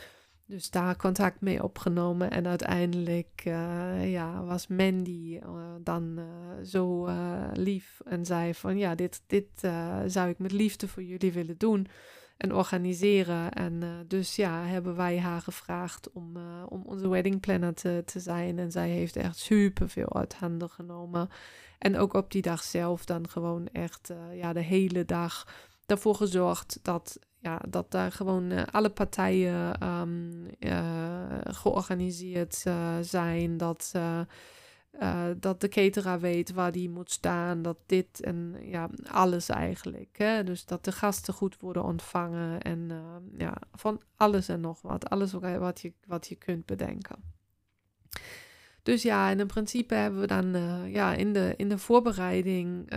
Dus 0.48 0.70
daar 0.70 0.96
contact 0.96 1.42
mee 1.42 1.64
opgenomen. 1.64 2.32
En 2.32 2.48
uiteindelijk 2.48 3.44
uh, 3.48 4.12
ja, 4.12 4.44
was 4.44 4.68
Mandy 4.68 5.40
uh, 5.44 5.50
dan 5.82 6.20
uh, 6.20 6.26
zo 6.64 7.10
lief 7.54 8.02
en 8.06 8.26
zei 8.26 8.54
van 8.54 8.78
ja, 8.78 8.96
dit, 8.96 9.24
dit 9.28 9.48
zou 10.06 10.30
ik 10.30 10.40
met 10.40 10.52
liefde 10.52 10.88
voor 10.88 11.04
jullie 11.04 11.32
willen 11.32 11.58
doen 11.58 11.88
en 12.38 12.54
organiseren. 12.54 13.52
En 13.52 14.06
dus 14.08 14.36
ja, 14.36 14.64
hebben 14.64 14.96
wij 14.96 15.20
haar 15.20 15.42
gevraagd 15.42 16.12
om, 16.12 16.38
om 16.70 16.82
onze 16.86 17.08
wedding 17.08 17.40
planner 17.40 17.74
te, 17.74 18.02
te 18.06 18.20
zijn. 18.20 18.60
En 18.60 18.72
zij 18.72 18.90
heeft 18.90 19.16
echt 19.16 19.38
super 19.38 19.90
veel 19.90 20.16
uit 20.16 20.36
handen 20.36 20.70
genomen. 20.70 21.30
En 21.78 21.98
ook 21.98 22.14
op 22.14 22.32
die 22.32 22.42
dag 22.42 22.64
zelf 22.64 23.06
dan 23.06 23.30
gewoon 23.30 23.68
echt 23.72 24.14
ja, 24.34 24.54
de 24.54 24.62
hele 24.62 25.06
dag 25.06 25.48
ervoor 25.86 26.16
gezorgd 26.16 26.80
dat 26.82 27.20
ja, 27.46 27.62
dat 27.70 27.92
daar 27.92 28.12
gewoon 28.12 28.52
uh, 28.52 28.64
alle 28.72 28.90
partijen 28.90 29.84
um, 29.88 30.48
uh, 30.60 31.38
georganiseerd 31.44 32.64
uh, 32.68 32.96
zijn. 33.02 33.58
Dat, 33.58 33.92
dat 35.38 35.62
de 35.62 35.68
cateraar 35.68 36.20
weet 36.20 36.52
waar 36.52 36.72
die 36.72 36.90
moet 36.90 37.12
staan. 37.12 37.62
Dat 37.62 37.78
dit 37.86 38.22
en 38.22 38.56
ja, 38.62 38.90
alles 39.12 39.50
eigenlijk. 39.50 40.18
Hè? 40.18 40.44
Dus 40.44 40.66
dat 40.66 40.84
de 40.84 40.92
gasten 40.92 41.34
goed 41.34 41.60
worden 41.60 41.84
ontvangen. 41.84 42.62
En 42.62 42.92
ja, 43.38 43.58
van 43.74 44.02
alles 44.16 44.48
en 44.48 44.62
nog 44.62 44.82
wat. 44.82 45.10
Alles 45.10 45.32
wat 45.34 45.82
je, 45.82 45.94
wat 46.08 46.28
je 46.28 46.36
kunt 46.36 46.66
bedenken. 46.66 47.34
Dus 48.84 49.02
ja, 49.02 49.30
in 49.30 49.48
principe 49.48 49.94
hebben 49.94 50.20
we 50.20 50.28
dan 50.28 50.56
ja, 50.92 51.14
in, 51.14 51.34
de, 51.34 51.54
in 51.58 51.70
de 51.70 51.78
voorbereiding 51.78 52.94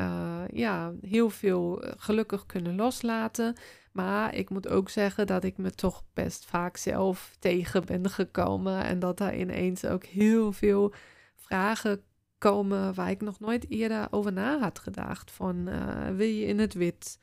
ja, 0.52 0.92
heel 1.00 1.30
veel 1.30 1.82
gelukkig 1.96 2.46
kunnen 2.46 2.74
loslaten. 2.74 3.54
Maar 3.98 4.34
ik 4.34 4.50
moet 4.50 4.68
ook 4.68 4.88
zeggen 4.88 5.26
dat 5.26 5.44
ik 5.44 5.56
me 5.56 5.70
toch 5.70 6.04
best 6.14 6.44
vaak 6.44 6.76
zelf 6.76 7.36
tegen 7.38 7.84
ben 7.84 8.10
gekomen. 8.10 8.84
En 8.84 8.98
dat 8.98 9.18
daar 9.18 9.36
ineens 9.36 9.84
ook 9.84 10.04
heel 10.04 10.52
veel 10.52 10.92
vragen 11.36 12.02
komen 12.38 12.94
waar 12.94 13.10
ik 13.10 13.20
nog 13.20 13.40
nooit 13.40 13.70
eerder 13.70 14.06
over 14.10 14.32
na 14.32 14.58
had 14.58 14.78
gedacht. 14.78 15.30
Van 15.30 15.68
uh, 15.68 16.08
wil 16.16 16.26
je 16.26 16.44
in 16.44 16.58
het 16.58 16.74
wit? 16.74 17.18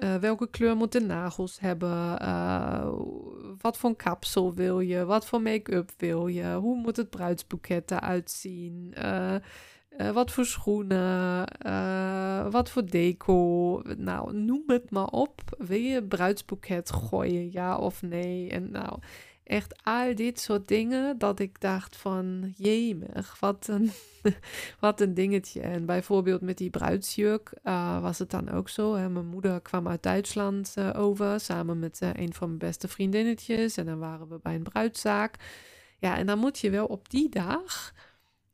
Uh, 0.00 0.14
welke 0.14 0.50
kleur 0.50 0.76
moet 0.76 0.92
de 0.92 1.00
nagels 1.00 1.60
hebben? 1.60 2.22
Uh, 2.22 2.92
wat 3.60 3.78
voor 3.78 3.96
kapsel 3.96 4.54
wil 4.54 4.80
je? 4.80 5.04
Wat 5.04 5.26
voor 5.26 5.42
make-up 5.42 5.90
wil 5.96 6.26
je? 6.26 6.54
Hoe 6.54 6.76
moet 6.76 6.96
het 6.96 7.10
bruidsboeket 7.10 7.90
eruit 7.90 8.30
zien? 8.30 8.94
Wat 10.12 10.30
voor 10.30 10.44
schoenen? 10.44 11.46
wat 12.50 12.70
voor 12.70 12.86
deco? 12.86 13.82
Nou, 13.96 14.34
noem 14.34 14.62
het 14.66 14.90
maar 14.90 15.06
op. 15.06 15.40
Wil 15.58 15.78
je 15.78 16.02
bruidsboeket 16.02 16.92
gooien? 16.92 17.52
Ja 17.52 17.76
of 17.76 18.02
nee? 18.02 18.50
En 18.50 18.70
nou, 18.70 18.98
echt 19.44 19.74
al 19.82 20.14
dit 20.14 20.40
soort 20.40 20.68
dingen 20.68 21.18
dat 21.18 21.38
ik 21.38 21.60
dacht 21.60 21.96
van 21.96 22.52
jemig, 22.56 23.36
wat 23.40 23.68
een, 23.68 23.90
wat 24.80 25.00
een 25.00 25.14
dingetje. 25.14 25.60
En 25.60 25.86
bijvoorbeeld 25.86 26.40
met 26.40 26.58
die 26.58 26.70
bruidsjurk 26.70 27.52
uh, 27.64 28.00
was 28.00 28.18
het 28.18 28.30
dan 28.30 28.50
ook 28.50 28.68
zo. 28.68 28.94
Hè? 28.94 29.08
Mijn 29.08 29.26
moeder 29.26 29.60
kwam 29.60 29.88
uit 29.88 30.02
Duitsland 30.02 30.74
over 30.94 31.40
samen 31.40 31.78
met 31.78 32.00
een 32.00 32.34
van 32.34 32.46
mijn 32.46 32.58
beste 32.58 32.88
vriendinnetjes. 32.88 33.76
En 33.76 33.86
dan 33.86 33.98
waren 33.98 34.28
we 34.28 34.38
bij 34.42 34.54
een 34.54 34.62
bruidszaak. 34.62 35.36
Ja, 35.98 36.16
en 36.16 36.26
dan 36.26 36.38
moet 36.38 36.58
je 36.58 36.70
wel 36.70 36.86
op 36.86 37.10
die 37.10 37.28
dag... 37.28 37.92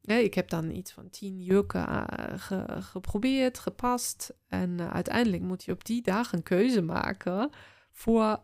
ik 0.03 0.35
heb 0.35 0.49
dan 0.49 0.71
iets 0.71 0.93
van 0.93 1.11
tien 1.11 1.43
jurken 1.43 2.07
ge, 2.39 2.65
geprobeerd, 2.81 3.59
gepast. 3.59 4.35
En 4.49 4.93
uiteindelijk 4.93 5.43
moet 5.43 5.65
je 5.65 5.73
op 5.73 5.85
die 5.85 6.03
dag 6.03 6.33
een 6.33 6.43
keuze 6.43 6.83
maken 6.83 7.51
voor 7.91 8.41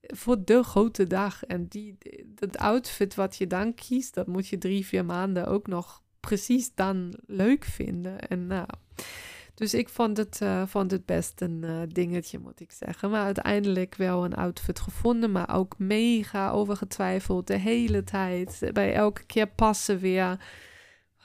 voor 0.00 0.44
de 0.44 0.62
grote 0.62 1.06
dag. 1.06 1.44
En 1.44 1.66
die, 1.66 1.98
dat 2.26 2.58
outfit 2.58 3.14
wat 3.14 3.36
je 3.36 3.46
dan 3.46 3.74
kiest, 3.74 4.14
dat 4.14 4.26
moet 4.26 4.48
je 4.48 4.58
drie, 4.58 4.86
vier 4.86 5.04
maanden 5.04 5.46
ook 5.46 5.66
nog 5.66 6.02
precies 6.20 6.74
dan 6.74 7.14
leuk 7.26 7.64
vinden. 7.64 8.20
En 8.28 8.46
nou, 8.46 8.66
dus 9.54 9.74
ik 9.74 9.88
vond 9.88 10.16
het, 10.16 10.40
uh, 10.42 10.62
vond 10.66 10.90
het 10.90 11.06
best 11.06 11.40
een 11.40 11.88
dingetje, 11.88 12.38
moet 12.38 12.60
ik 12.60 12.72
zeggen. 12.72 13.10
Maar 13.10 13.24
uiteindelijk 13.24 13.94
wel 13.94 14.24
een 14.24 14.34
outfit 14.34 14.80
gevonden, 14.80 15.32
maar 15.32 15.54
ook 15.54 15.78
mega 15.78 16.50
overgetwijfeld 16.50 17.46
de 17.46 17.58
hele 17.58 18.04
tijd. 18.04 18.70
Bij 18.72 18.94
elke 18.94 19.24
keer 19.24 19.46
passen 19.46 19.98
weer 19.98 20.40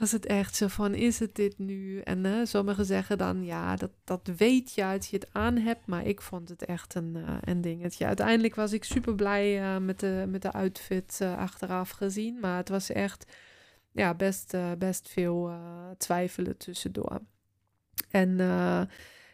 was 0.03 0.11
het 0.11 0.25
echt 0.25 0.55
zo 0.55 0.67
van, 0.67 0.93
is 0.93 1.19
het 1.19 1.35
dit 1.35 1.57
nu? 1.57 1.99
En 1.99 2.47
sommigen 2.47 2.85
zeggen 2.85 3.17
dan, 3.17 3.45
ja, 3.45 3.75
dat, 3.75 3.89
dat 4.03 4.31
weet 4.37 4.73
je 4.73 4.85
als 4.85 5.07
je 5.07 5.15
het 5.15 5.27
aan 5.31 5.57
hebt. 5.57 5.85
Maar 5.85 6.05
ik 6.05 6.21
vond 6.21 6.49
het 6.49 6.65
echt 6.65 6.95
een, 6.95 7.15
uh, 7.45 7.61
dingetje. 7.61 8.05
Uiteindelijk 8.05 8.55
was 8.55 8.73
ik 8.73 8.83
super 8.83 9.15
blij 9.15 9.61
uh, 9.61 9.77
met, 9.77 9.99
de, 9.99 10.25
met 10.27 10.41
de 10.41 10.51
outfit 10.51 11.19
achteraf 11.37 11.89
gezien. 11.89 12.39
Maar 12.39 12.57
het 12.57 12.69
was 12.69 12.89
echt 12.89 13.31
ja, 13.91 14.13
best, 14.13 14.55
best 14.77 15.09
veel 15.09 15.51
twijfelen 15.97 16.57
tussendoor. 16.57 17.19
En 18.09 18.37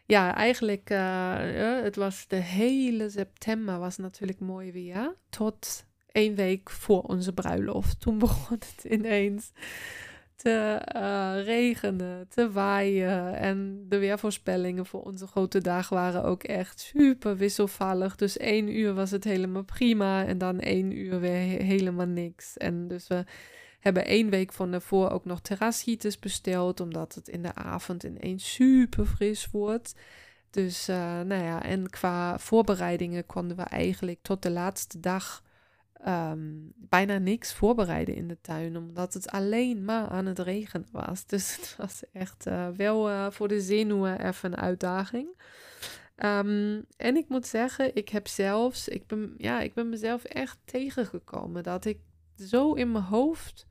ja, 0.06 0.36
eigenlijk, 0.36 0.90
het 1.84 1.96
was 1.96 2.28
de 2.28 2.36
hele 2.36 3.10
september 3.10 3.80
was 3.80 3.98
natuurlijk 3.98 4.40
mooi 4.40 4.72
weer. 4.72 5.16
Tot 5.30 5.86
één 6.12 6.36
week 6.36 6.70
voor 6.70 7.02
onze 7.02 7.34
bruiloft. 7.34 8.00
Toen 8.00 8.18
begon 8.28 8.60
het 8.60 8.84
ineens 8.84 9.52
te 10.42 10.82
uh, 10.96 11.44
regenen, 11.46 12.28
te 12.30 12.52
waaien. 12.52 13.36
En 13.36 13.86
de 13.90 13.98
weervoorspellingen 13.98 14.86
voor 14.86 15.02
onze 15.02 15.28
grote 15.28 15.62
dag 15.62 15.90
waren 15.90 16.24
ook 16.24 16.44
echt 16.44 16.80
super 16.80 17.38
wisselvallig. 17.38 18.16
Dus 18.16 18.38
één 18.38 18.76
uur 18.76 18.94
was 18.94 19.12
het 19.12 19.24
helemaal 19.24 19.64
prima 19.64 20.26
en 20.26 20.38
dan 20.38 20.60
één 20.60 20.98
uur 20.98 21.20
weer 21.20 21.62
helemaal 21.64 22.06
niks. 22.06 22.58
En 22.58 22.88
dus 22.88 23.08
we 23.08 23.24
hebben 23.80 24.06
één 24.06 24.30
week 24.30 24.54
van 24.54 24.72
daarvoor 24.72 25.10
ook 25.10 25.26
nog 25.26 25.42
terrasheaters 25.42 26.20
besteld, 26.20 26.80
omdat 26.80 27.16
het 27.16 27.28
in 27.28 27.42
de 27.42 27.56
avond 27.56 28.04
ineens 28.04 28.54
super 28.54 29.06
fris 29.06 29.48
wordt. 29.52 29.96
Dus 30.50 30.90
uh, 30.90 30.96
nou 31.22 31.44
ja, 31.44 31.64
en 31.64 31.90
qua 31.90 32.40
voorbereidingen 32.40 33.26
konden 33.26 33.58
we 33.58 33.64
eigenlijk 33.64 34.20
tot 34.22 34.42
de 34.42 34.52
laatste 34.52 35.00
dag 35.00 35.44
um, 36.08 36.74
bijna 36.76 37.18
niks 37.18 37.54
voorbereiden 37.54 38.16
in 38.16 38.28
de 38.28 38.38
tuin, 38.42 38.78
omdat 38.78 39.14
het 39.14 39.30
alleen 39.30 39.86
maar 39.86 40.08
aan 40.08 40.26
het 40.26 40.40
regenen 40.40 40.88
was. 40.92 41.26
Dus 41.26 41.56
het 41.56 41.76
was 41.78 42.04
echt 42.14 42.48
uh, 42.48 42.68
wel 42.68 43.10
uh, 43.10 43.28
voor 43.30 43.48
de 43.48 43.62
zenuwen 43.62 44.26
even 44.26 44.52
een 44.52 44.60
uitdaging. 44.60 45.28
Um, 46.16 46.86
en 46.98 47.16
ik 47.16 47.30
moet 47.30 47.48
zeggen, 47.48 47.96
ik 47.96 48.10
heb 48.10 48.28
zelfs, 48.28 48.88
ik 48.88 49.08
ben, 49.08 49.34
ja, 49.38 49.62
ik 49.62 49.74
ben 49.74 49.90
mezelf 49.90 50.24
echt 50.24 50.58
tegengekomen 50.66 51.64
dat 51.64 51.86
ik 51.86 52.00
zo 52.36 52.74
in 52.74 52.92
mijn 52.92 53.04
hoofd 53.04 53.68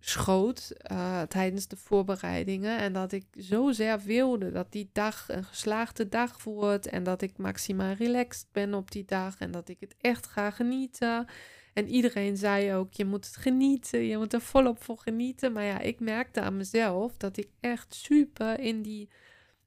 schoot 0.00 0.72
uh, 0.92 1.22
tijdens 1.22 1.68
de 1.68 1.76
voorbereidingen. 1.76 2.78
En 2.78 2.92
dat 2.92 3.12
ik 3.12 3.24
zo 3.38 3.72
zeer 3.72 4.00
wilde 4.00 4.52
dat 4.52 4.72
die 4.72 4.90
dag 4.92 5.24
een 5.28 5.44
geslaagde 5.44 6.08
dag 6.08 6.44
wordt. 6.44 6.86
En 6.86 7.02
dat 7.02 7.22
ik 7.22 7.38
maximaal 7.38 7.92
relaxed 7.92 8.46
ben 8.52 8.74
op 8.74 8.90
die 8.90 9.04
dag. 9.04 9.38
En 9.38 9.50
dat 9.50 9.68
ik 9.68 9.76
het 9.80 9.94
echt 10.00 10.26
ga 10.26 10.50
genieten. 10.50 11.26
En 11.72 11.88
iedereen 11.88 12.36
zei 12.36 12.74
ook, 12.74 12.92
je 12.92 13.04
moet 13.04 13.26
het 13.26 13.36
genieten. 13.36 14.04
Je 14.04 14.16
moet 14.16 14.32
er 14.32 14.40
volop 14.40 14.82
voor 14.82 14.98
genieten. 14.98 15.52
Maar 15.52 15.64
ja, 15.64 15.78
ik 15.78 16.00
merkte 16.00 16.40
aan 16.40 16.56
mezelf 16.56 17.16
dat 17.16 17.36
ik 17.36 17.48
echt 17.60 17.94
super 17.94 18.60
in 18.60 18.82
die... 18.82 19.08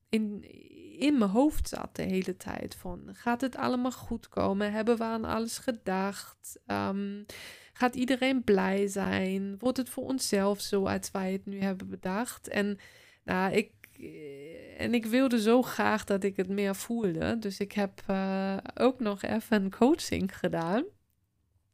In, 0.10 0.44
in 1.00 1.18
mijn 1.18 1.32
hoofd 1.32 1.68
zat 1.68 1.96
de 1.96 2.02
hele 2.02 2.38
tijd 2.38 2.76
van, 2.76 3.10
gaat 3.12 3.42
het 3.42 3.56
allemaal 3.56 3.92
goed 3.92 4.30
komen? 4.30 4.72
Hebben 4.72 4.98
we 4.98 5.04
aan 5.04 5.26
alles 5.26 5.58
gedacht? 5.58 6.60
Um, 6.68 7.26
Gaat 7.74 7.96
iedereen 7.96 8.44
blij 8.44 8.88
zijn? 8.88 9.56
Wordt 9.60 9.78
het 9.78 9.90
voor 9.90 10.04
onszelf 10.04 10.62
zo 10.62 10.86
als 10.86 11.12
wij 11.12 11.32
het 11.32 11.46
nu 11.46 11.62
hebben 11.62 11.90
bedacht? 11.90 12.48
En 12.48 12.78
nou, 13.24 13.54
ik, 13.54 13.72
eh, 14.00 14.82
en 14.82 14.94
ik 14.94 15.06
wilde 15.06 15.42
zo 15.42 15.62
graag 15.62 16.04
dat 16.04 16.24
ik 16.24 16.38
het 16.38 16.50
meer 16.50 16.76
voelde. 16.76 17.40
Dus 17.40 17.60
ik 17.60 17.72
heb 17.72 18.02
uh, 18.10 18.58
ook 18.76 19.00
nog 19.00 19.22
even 19.22 19.72
coaching 19.72 20.38
gedaan. 20.38 20.84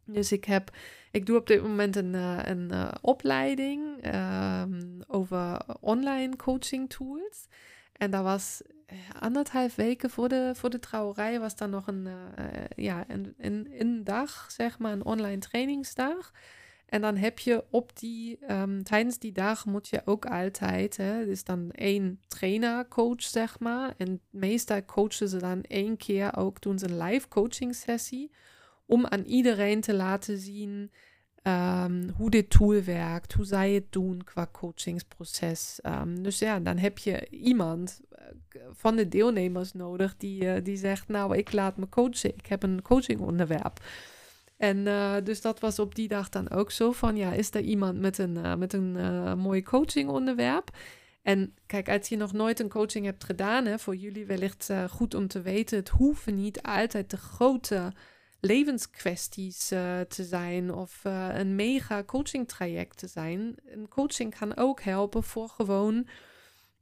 Dus 0.06 0.32
ik 0.32 0.46
heb, 0.46 0.76
ik 1.12 1.26
doe 1.26 1.38
op 1.38 1.48
dit 1.48 1.62
moment 1.62 1.96
een, 1.96 2.14
uh, 2.14 2.40
een 2.44 2.72
opleiding 3.02 4.14
um, 4.16 5.02
over 5.08 5.62
online 5.80 6.36
coaching 6.36 6.90
tools. 6.90 7.48
En 7.94 8.12
dat 8.12 8.24
was 8.24 8.62
eh, 8.90 9.22
anderhalf 9.22 9.76
weken 9.76 10.10
voor 10.10 10.30
de, 10.30 10.52
voor 10.56 10.70
de 10.70 10.80
trouwerij 10.80 11.40
was 11.40 11.56
dan 11.56 11.70
nog 11.70 11.88
een, 11.88 12.08
uh, 12.08 12.46
ja, 12.76 13.06
een, 13.08 13.34
een, 13.38 13.68
een 13.78 14.04
dag, 14.04 14.48
zeg 14.52 14.80
maar, 14.80 14.92
een 14.92 15.06
online 15.06 15.38
trainingsdag. 15.38 16.32
En 16.86 17.02
dan 17.02 17.16
heb 17.16 17.40
je 17.40 17.64
op 17.70 18.00
die, 18.00 18.52
um, 18.52 18.84
tijdens 18.84 19.20
die 19.20 19.32
dag 19.32 19.66
moet 19.66 19.88
je 19.88 20.02
ook 20.06 20.26
altijd, 20.26 20.98
hè, 20.98 21.26
dus 21.26 21.44
dan 21.44 21.72
één 21.72 22.22
trainer, 22.28 22.88
coach, 22.88 23.22
zeg 23.22 23.60
maar. 23.60 23.94
En 23.98 24.22
meestal 24.30 24.86
coachen 24.86 25.30
ze 25.30 25.38
dan 25.38 25.62
één 25.62 25.98
keer 25.98 26.38
ook, 26.38 26.62
doen 26.62 26.80
ze 26.80 26.90
een 26.90 26.98
live 26.98 27.28
coaching 27.28 27.76
sessie. 27.76 28.32
Om 28.86 29.06
aan 29.06 29.24
iedereen 29.24 29.82
te 29.82 29.94
laten 29.94 30.38
zien 30.38 30.92
um, 31.44 32.10
hoe 32.16 32.30
dit 32.30 32.50
tool 32.50 32.84
werkt, 32.84 33.34
hoe 33.34 33.46
zij 33.46 33.72
het 33.72 33.92
doen 33.92 34.24
qua 34.24 34.48
coachingsproces. 34.52 35.80
Um, 35.84 36.24
dus 36.24 36.40
ja, 36.40 36.60
dan 36.60 36.78
heb 36.78 36.98
je 36.98 37.30
iemand 37.30 38.00
eh, 38.10 38.26
van 38.72 38.96
de 38.96 39.08
deelnemers 39.08 39.74
nodig 39.74 40.18
die, 40.18 40.44
uh, 40.44 40.54
die 40.64 40.78
zegt, 40.78 41.08
nou, 41.08 41.38
ik 41.38 41.52
laat 41.52 41.78
me 41.78 41.90
coachen, 41.90 42.34
ik 42.36 42.46
heb 42.46 42.64
een 42.64 42.82
coachingonderwerp. 42.82 43.86
En 44.58 44.78
uh, 44.78 45.16
dus 45.24 45.42
dat 45.42 45.60
was 45.60 45.80
op 45.80 45.96
die 45.96 46.08
dag 46.08 46.30
dan 46.30 46.50
ook 46.50 46.72
zo 46.72 46.92
van, 46.92 47.16
ja, 47.16 47.32
is 47.32 47.54
er 47.54 47.62
iemand 47.62 48.00
met 48.00 48.18
een, 48.18 48.60
met 48.60 48.74
een 48.74 48.92
mooi 49.38 49.64
coachingonderwerp? 49.64 50.78
En 51.22 51.54
kijk, 51.66 51.90
als 51.90 52.10
je 52.10 52.18
nog 52.18 52.34
nooit 52.34 52.60
een 52.60 52.70
coaching 52.70 53.06
hebt 53.06 53.24
gedaan, 53.24 53.66
hè, 53.66 53.80
voor 53.80 53.96
jullie 53.96 54.26
wellicht 54.26 54.70
goed 54.90 55.14
om 55.14 55.28
te 55.28 55.42
weten, 55.42 55.78
het 55.78 55.90
hoeven 55.90 56.36
niet 56.36 56.62
altijd 56.62 57.10
de 57.10 57.18
grote 57.18 57.92
levenskwesties 58.40 59.72
uh, 59.72 60.00
te 60.00 60.24
zijn 60.24 60.74
of 60.74 61.04
uh, 61.08 61.28
een 61.34 61.56
mega 61.56 62.04
coaching 62.04 62.48
traject 62.48 62.98
te 62.98 63.08
zijn. 63.08 63.56
Een 63.66 63.88
coaching 63.88 64.38
kan 64.38 64.58
ook 64.58 64.82
helpen 64.82 65.24
voor 65.24 65.50
gewoon 65.50 66.08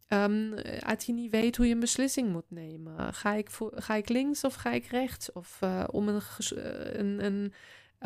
um, 0.10 0.54
als 0.80 1.06
je 1.06 1.14
niet 1.14 1.32
weet 1.32 1.58
hoe 1.58 1.68
je 1.68 1.74
een 1.74 1.80
beslissing 1.80 2.32
moet 2.32 2.52
nemen. 2.52 3.14
Ga 3.14 3.34
ik, 3.34 3.52
voor, 3.52 3.72
ga 3.76 3.96
ik 3.96 4.10
links 4.10 4.44
of 4.44 4.54
ga 4.54 4.72
ik 4.72 4.86
rechts? 4.86 5.32
Of 5.32 5.60
uh, 5.64 5.84
om 5.92 6.08
een, 6.08 6.22
een, 7.00 7.26
een, 7.26 7.54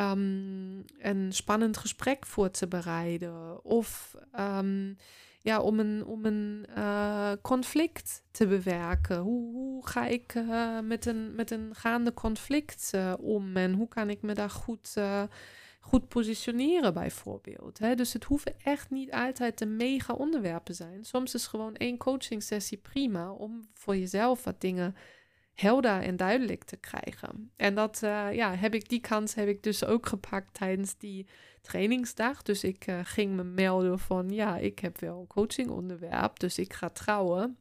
um, 0.04 0.86
een 1.00 1.34
spannend 1.34 1.78
gesprek 1.78 2.26
voor 2.26 2.52
te 2.52 2.68
bereiden. 2.68 3.64
Of 3.64 4.16
um, 4.40 4.98
ja, 5.42 5.62
om 5.62 5.80
een, 5.80 6.06
om 6.06 6.26
een 6.26 6.66
uh, 6.78 7.32
conflict 7.42 8.24
te 8.32 8.48
bewerken. 8.48 9.18
Hoe, 9.18 9.88
ga 9.88 10.06
ik 10.06 10.36
uh, 10.36 10.80
met, 10.80 11.06
een, 11.06 11.36
met 11.36 11.52
een 11.52 11.76
gaande 11.76 12.14
conflict 12.14 12.92
uh, 12.96 13.14
om 13.20 13.58
en 13.58 13.74
hoe 13.74 13.88
kan 13.88 14.10
ik 14.10 14.22
me 14.22 14.34
daar 14.34 14.50
goed, 14.50 14.98
goed 15.80 16.08
positioneren, 16.08 16.94
bijvoorbeeld? 16.94 17.80
Hè? 17.80 17.96
Dus 17.96 18.14
het 18.14 18.24
hoeven 18.24 18.54
echt 18.64 18.90
niet 18.90 19.12
altijd 19.12 19.58
de 19.58 19.66
mega 19.66 20.14
onderwerpen 20.14 20.76
zijn. 20.76 21.04
Soms 21.04 21.34
is 21.34 21.48
gewoon 21.48 21.76
één 21.76 21.98
coaching 21.98 22.44
sessie 22.44 22.78
prima 22.78 23.32
om 23.32 23.70
voor 23.74 23.98
jezelf 23.98 24.44
wat 24.44 24.62
dingen 24.62 24.96
helder 25.62 26.02
en 26.02 26.16
duidelijk 26.16 26.64
te 26.64 26.78
krijgen. 26.78 27.52
En 27.56 27.76
dat, 27.76 28.00
ja, 28.32 28.56
heb 28.56 28.74
ik, 28.74 28.90
die 28.90 29.02
kans 29.02 29.34
heb 29.34 29.48
ik 29.48 29.64
dus 29.64 29.86
ook 29.86 30.06
gepakt 30.06 30.54
tijdens 30.54 30.98
die 30.98 31.28
trainingsdag. 31.62 32.42
Dus 32.42 32.64
ik 32.64 32.86
ging 33.04 33.36
me 33.36 33.44
melden 33.44 34.00
van, 34.00 34.30
ja, 34.30 34.58
ik 34.58 34.80
heb 34.80 35.00
wel 35.00 35.20
een 35.20 35.28
coachingonderwerp, 35.28 36.40
dus 36.40 36.58
ik 36.58 36.74
ga 36.74 36.90
trouwen. 36.90 37.58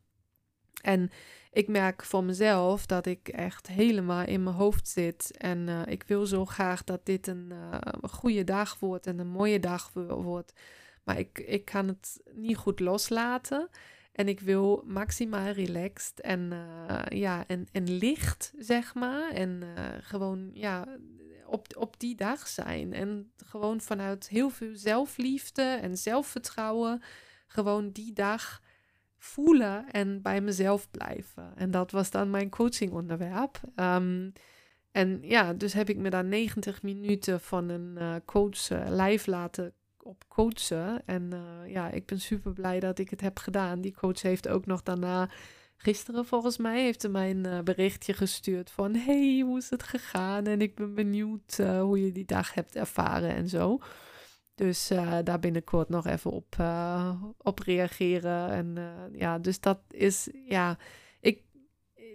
En 0.83 1.11
ik 1.53 1.69
merk 1.69 2.05
voor 2.05 2.25
mezelf 2.25 2.87
dat 2.87 3.07
ik 3.07 3.29
echt 3.29 3.67
helemaal 3.67 4.27
in 4.27 4.43
mijn 4.43 4.57
hoofd 4.57 4.89
zit. 4.89 5.37
En 5.37 5.59
uh, 5.69 5.83
ik 5.87 6.03
wil 6.03 6.27
zo 6.27 6.45
graag 6.45 6.85
dat 6.85 7.07
dit 7.07 7.27
een, 7.27 7.53
uh, 7.53 7.79
goede 8.03 8.45
dag 8.45 8.79
wordt 8.79 9.07
en 9.07 9.19
een 9.19 9.29
mooie 9.29 9.61
dag 9.61 9.91
wordt. 9.93 10.53
Maar 11.05 11.19
ik, 11.19 11.39
ik 11.39 11.65
kan 11.65 11.89
het 11.89 12.21
niet 12.33 12.57
goed 12.57 12.81
loslaten. 12.81 13.69
En 14.13 14.29
ik 14.29 14.41
wil 14.41 14.83
maximaal 14.87 15.51
relaxed 15.53 16.21
en, 16.21 16.51
uh, 16.53 17.03
ja, 17.09 17.45
en, 17.47 17.67
en 17.73 17.91
licht, 17.91 18.53
zeg 18.59 18.95
maar. 18.95 19.31
En 19.31 19.63
gewoon 20.01 20.51
ja, 20.53 20.87
op, 21.47 21.77
op 21.77 22.01
die 22.01 22.15
dag 22.15 22.49
zijn. 22.49 22.93
En 22.93 23.33
gewoon 23.37 23.81
vanuit 23.81 24.29
heel 24.29 24.51
veel 24.51 24.77
zelfliefde 24.77 25.63
en 25.63 25.99
zelfvertrouwen. 25.99 27.03
Gewoon 27.47 27.91
die 27.91 28.13
dag 28.13 28.63
voelen 29.19 29.91
en 29.91 30.23
bij 30.23 30.41
mezelf 30.41 30.91
blijven. 30.91 31.53
En 31.57 31.71
dat 31.71 31.91
was 31.91 32.11
dan 32.11 32.31
mijn 32.31 32.51
coachingonderwerp. 32.51 33.61
Um, 33.77 34.33
en 34.93 35.19
ja, 35.23 35.53
dus 35.53 35.73
heb 35.73 35.89
ik 35.89 35.97
me 35.97 36.11
daar 36.11 36.25
90 36.25 36.83
minuten 36.83 37.41
van 37.41 37.69
een 37.69 37.97
uh, 37.99 38.15
coach 38.25 38.69
live 38.89 39.31
laten 39.31 39.75
op 40.11 40.25
coachen. 40.29 41.03
En 41.07 41.31
uh, 41.35 41.73
ja, 41.73 41.91
ik 41.91 42.07
ben 42.07 42.21
super 42.21 42.53
blij 42.53 42.81
dat 42.81 42.99
ik 42.99 43.11
het 43.11 43.21
heb 43.21 43.39
gedaan. 43.39 43.81
Die 43.81 43.95
coach 43.95 44.23
heeft 44.23 44.49
ook 44.49 44.67
nog 44.67 44.83
daarna, 44.83 45.29
gisteren 45.77 46.27
volgens 46.27 46.57
mij, 46.57 46.83
heeft 46.83 47.03
hij 47.03 47.11
mij 47.11 47.31
een 47.31 47.65
berichtje 47.65 48.13
gestuurd 48.13 48.71
van... 48.71 48.95
Hey, 48.95 49.43
hoe 49.45 49.59
is 49.59 49.71
het 49.71 49.83
gegaan? 49.83 50.45
En 50.45 50.61
ik 50.61 50.75
ben 50.75 50.95
benieuwd 50.95 51.57
hoe 51.57 52.05
je 52.05 52.13
die 52.13 52.25
dag 52.25 52.55
hebt 52.55 52.77
ervaren 52.77 53.35
en 53.35 53.49
zo. 53.49 53.79
Dus 54.55 54.89
daar 55.25 55.39
binnenkort 55.39 55.89
nog 55.89 56.07
even 56.07 56.31
op, 56.31 56.57
op 57.39 57.59
reageren. 57.59 58.51
En 58.51 58.79
ja, 59.13 59.39
dus 59.39 59.61
dat 59.61 59.79
is, 59.91 60.29
ja, 60.45 60.79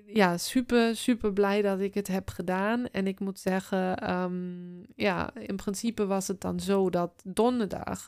ja, 0.06 0.38
super, 0.38 0.96
super 0.96 1.34
blij 1.34 1.62
dat 1.62 1.80
ik 1.80 1.94
het 1.94 2.08
heb 2.08 2.30
gedaan. 2.30 2.88
En 2.88 3.08
ik 3.08 3.20
moet 3.20 3.40
zeggen, 3.40 4.12
um, 4.14 4.86
ja, 4.96 5.36
in 5.36 5.56
principe 5.56 6.06
was 6.06 6.28
het 6.28 6.42
dan 6.42 6.60
zo 6.60 6.90
dat 6.90 7.12
donderdag 7.24 8.08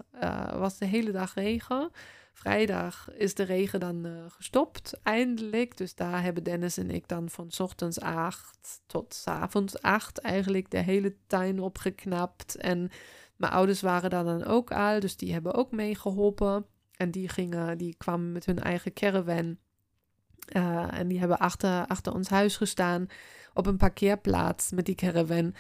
was 0.58 0.77
de 0.77 0.86
hele 0.86 1.12
dag 1.12 1.34
regen. 1.34 1.92
Vrijdag 2.34 3.10
is 3.13 3.34
de 3.34 3.44
regen 3.44 3.80
dan 3.80 4.08
gestopt, 4.27 5.00
eindelijk. 5.04 5.77
Dus 5.77 5.96
daar 5.96 6.24
hebben 6.24 6.44
Dennis 6.44 6.77
en 6.77 6.92
ik 6.92 7.08
dan 7.08 7.30
van 7.30 7.50
ochtends 7.58 8.00
acht 8.00 8.82
tot 8.86 9.22
avonds 9.25 9.82
acht 9.82 10.18
eigenlijk 10.18 10.72
de 10.72 10.77
hele 10.77 11.16
tuin 11.27 11.60
opgeknapt. 11.60 12.56
En 12.56 12.89
mijn 13.36 13.51
ouders 13.51 13.82
waren 13.82 14.10
daar 14.10 14.24
dan 14.24 14.44
ook 14.44 14.72
al, 14.72 15.00
dus 15.00 15.18
die 15.18 15.34
hebben 15.34 15.54
ook 15.54 15.72
meegeholpen. 15.72 16.66
En 16.92 17.12
die, 17.12 17.30
gingen, 17.30 17.77
die 17.77 17.96
kwamen 17.98 18.32
met 18.32 18.46
hun 18.46 18.60
eigen 18.60 18.94
caravan. 18.94 19.58
Uh, 20.56 21.00
en 21.00 21.08
die 21.08 21.20
hebben 21.20 21.39
achter, 21.39 21.88
achter 21.88 22.13
ons 22.13 22.30
huis 22.30 22.58
gestaan 22.58 23.08
op 23.54 23.66
een 23.66 23.77
parkeerplaats 23.77 24.72
met 24.72 24.86
die 24.86 24.96
caravan. 24.96 25.56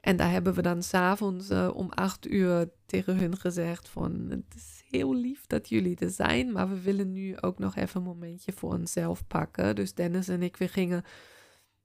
En 0.00 0.16
daar 0.16 0.30
hebben 0.30 0.54
we 0.54 0.62
dan 0.62 0.82
s'avonds 0.82 1.50
uh, 1.50 1.70
om 1.74 1.90
acht 1.90 2.26
uur 2.30 2.70
tegen 2.86 3.16
hun 3.16 3.36
gezegd 3.36 3.88
van... 3.88 4.26
Het 4.28 4.54
is 4.54 4.84
heel 4.90 5.14
lief 5.14 5.46
dat 5.46 5.68
jullie 5.68 5.98
er 5.98 6.10
zijn, 6.10 6.52
maar 6.52 6.68
we 6.68 6.80
willen 6.80 7.12
nu 7.12 7.40
ook 7.40 7.58
nog 7.58 7.76
even 7.76 8.00
een 8.00 8.06
momentje 8.06 8.52
voor 8.52 8.72
onszelf 8.72 9.26
pakken. 9.26 9.74
Dus 9.74 9.94
Dennis 9.94 10.28
en 10.28 10.42
ik, 10.42 10.56
we 10.56 10.68
gingen 10.68 11.04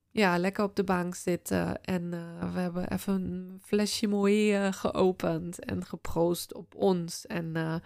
ja, 0.09 0.37
lekker 0.37 0.63
op 0.63 0.75
de 0.75 0.83
bank 0.83 1.15
zitten. 1.15 1.83
En 1.83 2.03
uh, 2.03 2.53
we 2.53 2.59
hebben 2.59 2.91
even 2.91 3.13
een 3.13 3.59
flesje 3.63 4.07
moe 4.07 4.69
geopend 4.71 5.59
en 5.59 5.85
geproost 5.85 6.53
op 6.53 6.75
ons. 6.75 7.25
En 7.25 7.81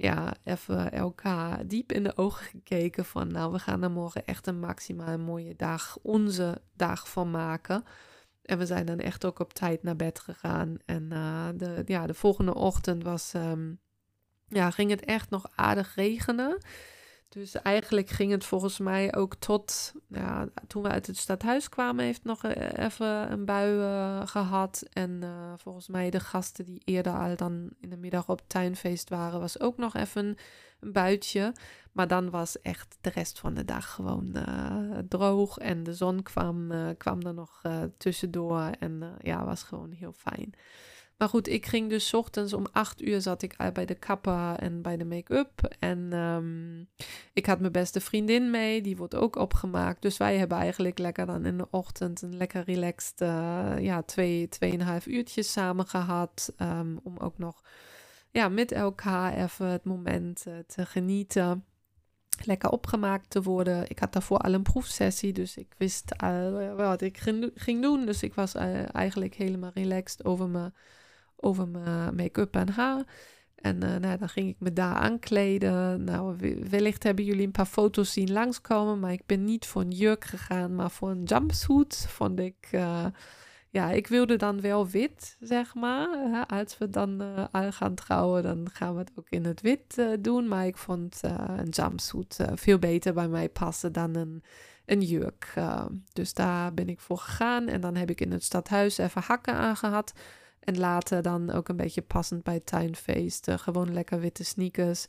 ja, 0.00 0.34
even 0.44 0.92
elkaar 0.92 1.66
diep 1.66 1.92
in 1.92 2.02
de 2.02 2.16
ogen 2.16 2.44
gekeken 2.44 3.04
van... 3.04 3.32
nou, 3.32 3.52
we 3.52 3.58
gaan 3.58 3.82
er 3.82 3.90
morgen 3.90 4.26
echt 4.26 4.46
een 4.46 4.60
maximaal 4.60 5.18
mooie 5.18 5.56
dag, 5.56 5.98
onze 6.02 6.62
dag 6.76 7.10
van 7.10 7.30
maken. 7.30 7.84
En 8.42 8.58
we 8.58 8.66
zijn 8.66 8.86
dan 8.86 8.98
echt 8.98 9.24
ook 9.24 9.38
op 9.38 9.52
tijd 9.52 9.82
naar 9.82 9.96
bed 9.96 10.20
gegaan. 10.20 10.76
En 10.84 11.10
uh, 11.12 11.48
de, 11.54 11.82
ja, 11.86 12.06
de 12.06 12.14
volgende 12.14 12.54
ochtend 12.54 13.02
was, 13.02 13.34
um, 13.34 13.80
ja, 14.48 14.70
ging 14.70 14.90
het 14.90 15.04
echt 15.04 15.30
nog 15.30 15.46
aardig 15.54 15.94
regenen... 15.94 16.58
Dus 17.30 17.54
eigenlijk 17.54 18.08
ging 18.08 18.32
het 18.32 18.44
volgens 18.44 18.78
mij 18.78 19.14
ook 19.14 19.34
tot, 19.34 19.92
ja, 20.08 20.48
toen 20.66 20.82
we 20.82 20.88
uit 20.88 21.06
het 21.06 21.16
stadhuis 21.16 21.68
kwamen, 21.68 22.04
heeft 22.04 22.24
nog 22.24 22.44
eh, 22.44 22.84
even 22.84 23.32
een 23.32 23.44
bui 23.44 23.74
uh, 23.74 24.26
gehad. 24.26 24.82
En 24.92 25.10
uh, 25.22 25.52
volgens 25.56 25.88
mij 25.88 26.10
de 26.10 26.20
gasten 26.20 26.64
die 26.64 26.82
eerder 26.84 27.12
al 27.12 27.36
dan 27.36 27.70
in 27.80 27.90
de 27.90 27.96
middag 27.96 28.28
op 28.28 28.40
tuinfeest 28.46 29.08
waren, 29.08 29.40
was 29.40 29.60
ook 29.60 29.76
nog 29.76 29.94
even 29.94 30.26
een, 30.26 30.38
een 30.80 30.92
buitje. 30.92 31.52
Maar 31.92 32.08
dan 32.08 32.30
was 32.30 32.60
echt 32.62 32.98
de 33.00 33.10
rest 33.10 33.38
van 33.38 33.54
de 33.54 33.64
dag 33.64 33.90
gewoon 33.90 34.36
droog 35.08 35.58
en 35.58 35.82
de 35.82 35.94
zon 35.94 36.22
kwam, 36.22 36.72
kwam 36.96 37.20
er 37.20 37.34
nog 37.34 37.62
tussendoor 37.96 38.70
en 38.78 39.16
ja, 39.20 39.44
was 39.44 39.62
gewoon 39.62 39.92
heel 39.92 40.12
fijn. 40.12 40.54
Maar 41.20 41.28
goed, 41.28 41.48
ik 41.48 41.66
ging 41.66 41.90
dus 41.90 42.14
ochtends 42.14 42.52
om 42.52 42.66
acht 42.72 43.02
uur 43.02 43.20
zat 43.20 43.42
ik 43.42 43.56
bij 43.72 43.84
de 43.84 43.94
kapper 43.94 44.54
en 44.56 44.82
bij 44.82 44.96
de 44.96 45.04
make-up. 45.04 45.74
En 45.78 46.12
um, 46.12 46.88
ik 47.32 47.46
had 47.46 47.60
mijn 47.60 47.72
beste 47.72 48.00
vriendin 48.00 48.50
mee, 48.50 48.82
die 48.82 48.96
wordt 48.96 49.14
ook 49.14 49.36
opgemaakt. 49.36 50.02
Dus 50.02 50.16
wij 50.16 50.38
hebben 50.38 50.58
eigenlijk 50.58 50.98
lekker 50.98 51.26
dan 51.26 51.46
in 51.46 51.58
de 51.58 51.66
ochtend 51.70 52.22
een 52.22 52.36
lekker 52.36 52.64
relaxed, 52.64 53.20
uh, 53.20 53.74
ja, 53.78 54.02
twee, 54.02 54.48
tweeënhalf 54.48 55.06
uurtjes 55.06 55.52
samen 55.52 55.86
gehad. 55.86 56.52
Um, 56.58 57.00
om 57.02 57.16
ook 57.18 57.38
nog 57.38 57.62
ja, 58.30 58.48
met 58.48 58.72
elkaar 58.72 59.34
even 59.34 59.66
het 59.66 59.84
moment 59.84 60.44
uh, 60.48 60.54
te 60.66 60.86
genieten 60.86 61.64
lekker 62.44 62.70
opgemaakt 62.70 63.30
te 63.30 63.42
worden. 63.42 63.90
Ik 63.90 63.98
had 63.98 64.12
daarvoor 64.12 64.38
al 64.38 64.52
een 64.52 64.62
proefsessie, 64.62 65.32
dus 65.32 65.56
ik 65.56 65.74
wist 65.78 66.18
al 66.18 66.74
wat 66.76 67.00
ik 67.00 67.18
ging 67.54 67.82
doen. 67.82 68.06
Dus 68.06 68.22
ik 68.22 68.34
was 68.34 68.54
eigenlijk 68.92 69.34
helemaal 69.34 69.70
relaxed 69.74 70.24
over 70.24 70.48
mijn 70.48 70.72
over 71.40 71.68
mijn 71.68 72.14
make-up 72.14 72.56
en 72.56 72.68
haar. 72.68 73.04
En 73.60 73.84
uh, 73.84 73.96
nou, 73.96 74.18
dan 74.18 74.28
ging 74.28 74.48
ik 74.48 74.56
me 74.58 74.72
daar 74.72 74.94
aankleden. 74.94 76.04
Nou, 76.04 76.36
wellicht 76.70 77.02
hebben 77.02 77.24
jullie 77.24 77.46
een 77.46 77.50
paar 77.50 77.66
foto's 77.66 78.12
zien 78.12 78.32
langskomen, 78.32 79.00
maar 79.00 79.12
ik 79.12 79.26
ben 79.26 79.44
niet 79.44 79.66
voor 79.66 79.82
een 79.82 79.90
jurk 79.90 80.24
gegaan, 80.24 80.74
maar 80.74 80.90
voor 80.90 81.10
een 81.10 81.22
jumpsuit. 81.22 82.06
Vond 82.08 82.38
ik, 82.38 82.68
uh, 82.70 83.06
ja, 83.70 83.90
ik 83.90 84.06
wilde 84.06 84.36
dan 84.36 84.60
wel 84.60 84.88
wit, 84.88 85.36
zeg 85.40 85.74
maar. 85.74 86.44
als 86.46 86.78
we 86.78 86.88
dan 86.88 87.22
uh, 87.22 87.44
al 87.52 87.72
gaan 87.72 87.94
trouwen, 87.94 88.42
dan 88.42 88.70
gaan 88.72 88.92
we 88.92 89.00
het 89.00 89.12
ook 89.14 89.28
in 89.28 89.44
het 89.44 89.60
wit 89.60 90.06
doen. 90.20 90.48
Maar 90.48 90.66
ik 90.66 90.76
vond 90.76 91.20
een 91.56 91.68
jumpsuit 91.70 92.38
veel 92.54 92.78
beter 92.78 93.14
bij 93.14 93.28
mij 93.28 93.48
passen 93.48 93.92
dan 93.92 94.14
een, 94.14 94.42
een 94.84 95.00
jurk. 95.00 95.54
dus 96.12 96.34
daar 96.34 96.74
ben 96.74 96.88
ik 96.88 97.00
voor 97.00 97.18
gegaan. 97.18 97.68
En 97.68 97.80
dan 97.80 97.96
heb 97.96 98.10
ik 98.10 98.20
in 98.20 98.32
het 98.32 98.44
stadhuis 98.44 98.98
even 98.98 99.22
hakken 99.22 99.54
aangehad. 99.54 100.12
En 100.60 100.78
later 100.78 101.22
dan 101.22 101.50
ook 101.50 101.68
een 101.68 101.76
beetje 101.76 102.02
passend 102.02 102.42
bij 102.42 102.60
tuinfeesten. 102.60 103.58
Gewoon 103.58 103.92
lekker 103.92 104.20
witte 104.20 104.44
sneakers. 104.44 105.06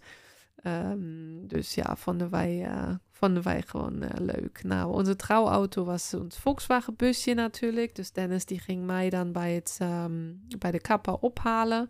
Um, 0.64 1.48
dus 1.48 1.76
ja, 1.76 1.96
vonden 1.96 2.30
wij, 2.30 2.66
uh, 2.68 2.96
vonden 3.12 3.44
wij 3.44 3.62
gewoon 3.62 4.04
uh, 4.04 4.10
leuk. 4.18 4.64
Nou, 4.64 4.94
onze 4.94 5.16
trouwauto 5.16 5.84
was 5.84 6.14
ons 6.14 6.38
Volkswagen 6.38 6.96
busje 6.96 7.34
natuurlijk. 7.34 7.96
Dus 7.96 8.12
Dennis 8.12 8.46
die 8.46 8.60
ging 8.60 8.86
mij 8.86 9.10
dan 9.10 9.32
bij, 9.32 9.54
het, 9.54 9.78
um, 9.82 10.42
bij 10.58 10.72
de 10.72 10.82
kapper 10.82 11.14
ophalen 11.14 11.90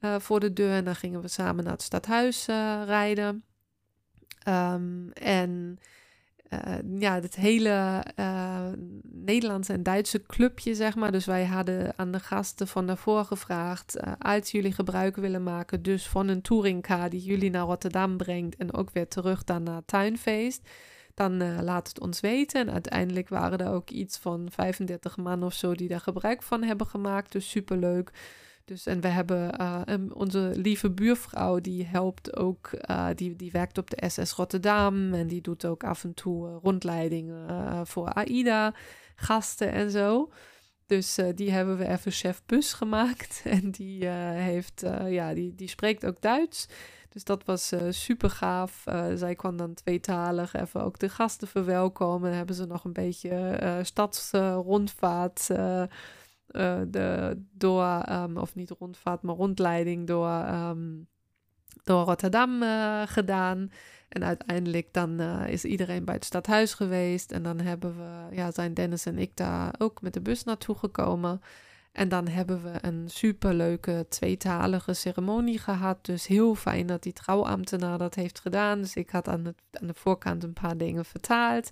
uh, 0.00 0.18
voor 0.18 0.40
de 0.40 0.52
deur. 0.52 0.72
En 0.72 0.84
dan 0.84 0.96
gingen 0.96 1.20
we 1.20 1.28
samen 1.28 1.64
naar 1.64 1.72
het 1.72 1.82
stadhuis 1.82 2.46
rijden. 2.84 3.44
Um, 4.48 5.12
en 5.12 5.78
uh, 6.50 7.00
ja, 7.00 7.14
het 7.14 7.36
hele 7.36 8.04
uh, 8.16 8.66
Nederlandse 9.02 9.72
en 9.72 9.82
Duitse 9.82 10.22
clubje, 10.22 10.74
zeg 10.74 10.94
maar. 10.94 11.12
Dus 11.12 11.26
wij 11.26 11.44
hadden 11.44 11.92
aan 11.96 12.12
de 12.12 12.20
gasten 12.20 12.68
van 12.68 12.86
daarvoor 12.86 13.24
gevraagd, 13.24 13.96
als 14.18 14.50
jullie 14.50 14.72
gebruik 14.72 15.16
willen 15.16 15.42
maken, 15.42 15.82
dus 15.82 16.08
van 16.08 16.28
een 16.28 16.42
touringcar 16.42 17.10
die 17.10 17.22
jullie 17.22 17.50
naar 17.50 17.64
Rotterdam 17.64 18.16
brengt 18.16 18.56
en 18.56 18.74
ook 18.74 18.90
weer 18.90 19.08
terug 19.08 19.44
dan 19.44 19.62
naar 19.62 19.84
tuinfeest, 19.84 20.68
dan 21.14 21.62
laat 21.64 21.88
het 21.88 22.00
ons 22.00 22.20
weten. 22.20 22.60
En 22.60 22.72
uiteindelijk 22.72 23.28
waren 23.28 23.58
er 23.58 23.72
ook 23.72 23.90
iets 23.90 24.18
van 24.18 24.48
35 24.50 25.16
man 25.16 25.42
of 25.42 25.52
zo 25.52 25.74
die 25.74 25.88
daar 25.88 26.00
gebruik 26.00 26.42
van 26.42 26.62
hebben 26.62 26.86
gemaakt. 26.86 27.32
Dus 27.32 27.50
superleuk. 27.50 28.12
Dus 28.66 28.86
en 28.86 29.00
we 29.00 29.08
hebben 29.08 29.60
uh, 29.60 29.98
onze 30.12 30.52
lieve 30.54 30.90
buurvrouw, 30.90 31.60
die 31.60 31.84
helpt 31.84 32.36
ook, 32.36 32.70
uh, 32.90 33.08
die, 33.14 33.36
die 33.36 33.50
werkt 33.50 33.78
op 33.78 33.90
de 33.90 34.08
SS 34.08 34.32
Rotterdam 34.32 35.14
en 35.14 35.26
die 35.26 35.40
doet 35.40 35.64
ook 35.64 35.84
af 35.84 36.04
en 36.04 36.14
toe 36.14 36.48
uh, 36.48 36.56
rondleidingen 36.62 37.86
voor 37.86 38.12
AIDA, 38.12 38.74
gasten 39.16 39.72
en 39.72 39.90
zo. 39.90 40.32
Dus 40.86 41.18
die 41.34 41.50
hebben 41.50 41.78
we 41.78 41.88
even 41.88 42.12
chef 42.12 42.42
bus 42.46 42.72
gemaakt 42.72 43.42
en 43.56 43.70
die 43.70 44.06
heeft, 44.06 44.80
ja, 45.06 45.34
die, 45.34 45.54
die 45.54 45.68
spreekt 45.68 46.06
ook 46.06 46.20
Duits. 46.20 46.68
Dus 47.08 47.24
dat 47.24 47.44
was 47.44 47.72
super 47.88 48.30
gaaf. 48.30 48.84
zij 49.14 49.34
kwam 49.34 49.56
dan 49.56 49.74
tweetalig 49.74 50.54
even 50.54 50.82
ook 50.82 50.98
de 50.98 51.08
gasten 51.08 51.48
verwelkomen. 51.48 52.28
Dan 52.28 52.36
hebben 52.36 52.56
ze 52.56 52.66
nog 52.66 52.84
een 52.84 52.92
beetje 52.92 53.58
stadsrondvaart 53.82 55.48
de, 56.90 57.38
door, 57.52 58.02
um, 58.10 58.36
of 58.36 58.54
niet 58.54 58.70
rondvaart, 58.70 59.22
maar 59.22 59.34
rondleiding 59.34 60.06
door, 60.06 60.46
um, 60.48 61.06
door 61.84 62.04
Rotterdam 62.04 62.62
gedaan. 63.06 63.70
En 64.08 64.24
uiteindelijk 64.24 64.92
dan 64.92 65.20
uh, 65.20 65.48
is 65.48 65.64
iedereen 65.64 66.04
bij 66.04 66.14
het 66.14 66.24
stadhuis 66.24 66.74
geweest. 66.74 67.32
En 67.32 67.42
dan 67.42 67.60
hebben 67.60 67.96
we, 67.96 68.36
ja, 68.36 68.50
zijn 68.50 68.74
Dennis 68.74 69.06
en 69.06 69.18
ik 69.18 69.36
daar 69.36 69.74
ook 69.78 70.02
met 70.02 70.12
de 70.12 70.20
bus 70.20 70.44
naartoe 70.44 70.74
gekomen. 70.74 71.40
En 71.92 72.08
dan 72.08 72.28
hebben 72.28 72.62
we 72.62 72.72
een 72.80 73.08
superleuke 73.08 74.06
tweetalige 74.08 74.92
ceremonie 74.92 75.58
gehad. 75.58 76.04
Dus 76.04 76.26
heel 76.26 76.54
fijn 76.54 76.86
dat 76.86 77.02
die 77.02 77.12
trouwambtenaar 77.12 77.98
dat 77.98 78.14
heeft 78.14 78.40
gedaan. 78.40 78.80
Dus 78.80 78.94
ik 78.94 79.10
had 79.10 79.28
aan, 79.28 79.44
het, 79.44 79.56
aan 79.70 79.86
de 79.86 79.94
voorkant 79.94 80.42
een 80.44 80.52
paar 80.52 80.76
dingen 80.76 81.04
vertaald 81.04 81.70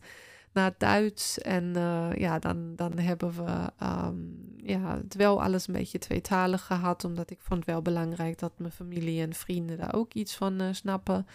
naar 0.54 0.74
Duits. 0.78 1.38
En 1.38 1.64
uh, 1.76 2.12
ja, 2.14 2.38
dan, 2.38 2.76
dan 2.76 2.98
hebben 2.98 3.44
we 3.44 3.70
um, 3.86 4.54
ja, 4.56 4.96
het 4.96 5.14
wel 5.14 5.42
alles 5.42 5.68
een 5.68 5.74
beetje 5.74 5.98
tweetalig 5.98 6.66
gehad. 6.66 7.04
Omdat 7.04 7.30
ik 7.30 7.40
vond 7.40 7.64
wel 7.64 7.82
belangrijk 7.82 8.38
dat 8.38 8.58
mijn 8.58 8.72
familie 8.72 9.22
en 9.22 9.34
vrienden 9.34 9.78
daar 9.78 9.94
ook 9.94 10.14
iets 10.14 10.36
van 10.36 10.62
uh, 10.62 10.68
snappen 10.70 11.26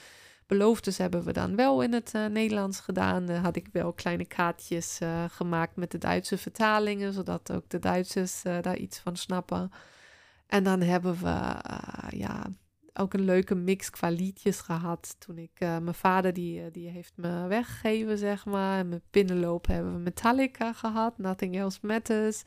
beloftes 0.48 0.98
hebben 0.98 1.24
we 1.24 1.34
dan 1.34 1.56
wel 1.56 1.82
in 1.82 1.94
het 1.94 2.14
uh, 2.16 2.26
Nederlands 2.26 2.80
gedaan. 2.80 3.30
Had 3.30 3.56
ik 3.56 3.68
wel 3.72 3.94
kleine 3.94 4.26
kaartjes 4.26 5.00
gemaakt 5.28 5.76
met 5.76 5.92
de 5.92 5.98
Duitse 5.98 6.38
vertalingen, 6.38 7.14
zodat 7.14 7.52
ook 7.52 7.70
de 7.70 7.80
Duitsers 7.80 8.42
daar 8.42 8.78
iets 8.78 9.00
van 9.00 9.18
snappen. 9.18 9.72
En 10.48 10.64
dan 10.64 10.82
hebben 10.82 11.14
we 11.14 11.56
ja, 12.10 12.46
ook 12.94 13.14
een 13.14 13.26
leuke 13.26 13.56
mix 13.56 13.90
qua 13.90 14.10
liedjes 14.10 14.60
gehad. 14.60 15.16
Toen 15.20 15.38
ik, 15.38 15.60
mijn 15.60 15.94
vader 15.94 16.34
die, 16.34 16.72
die 16.72 16.90
heeft 16.90 17.14
me 17.16 17.48
weggegeven, 17.48 18.18
zeg 18.18 18.46
maar. 18.46 18.80
En 18.80 18.90
mijn 18.90 19.02
binnenloop 19.12 19.68
hebben 19.68 19.94
we 19.94 20.00
Metallica 20.00 20.74
gehad, 20.74 21.18
Nothing 21.18 21.56
Else 21.56 21.80
Matters. 21.82 22.44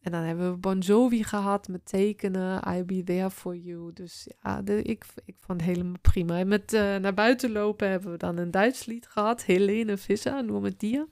En 0.00 0.12
dan 0.12 0.22
hebben 0.22 0.50
we 0.50 0.56
Bon 0.56 0.78
Jovi 0.78 1.24
gehad 1.24 1.68
met 1.68 1.86
tekenen, 1.86 2.62
I'll 2.62 2.84
be 2.84 3.02
there 3.02 3.30
for 3.30 3.56
you. 3.56 3.92
Dus 3.92 4.28
ja, 4.42 4.62
ik, 4.64 5.04
ik 5.24 5.36
vond 5.38 5.60
het 5.60 5.70
helemaal 5.70 6.00
prima. 6.00 6.38
En 6.38 6.48
met 6.48 6.72
uh, 6.72 6.96
naar 6.96 7.14
buiten 7.14 7.52
lopen 7.52 7.90
hebben 7.90 8.10
we 8.10 8.16
dan 8.16 8.36
een 8.36 8.50
Duits 8.50 8.86
lied 8.86 9.06
gehad, 9.06 9.44
Helene 9.44 9.96
Visser, 9.96 10.44
noem 10.44 10.64
het 10.64 10.80
dier. 10.80 11.06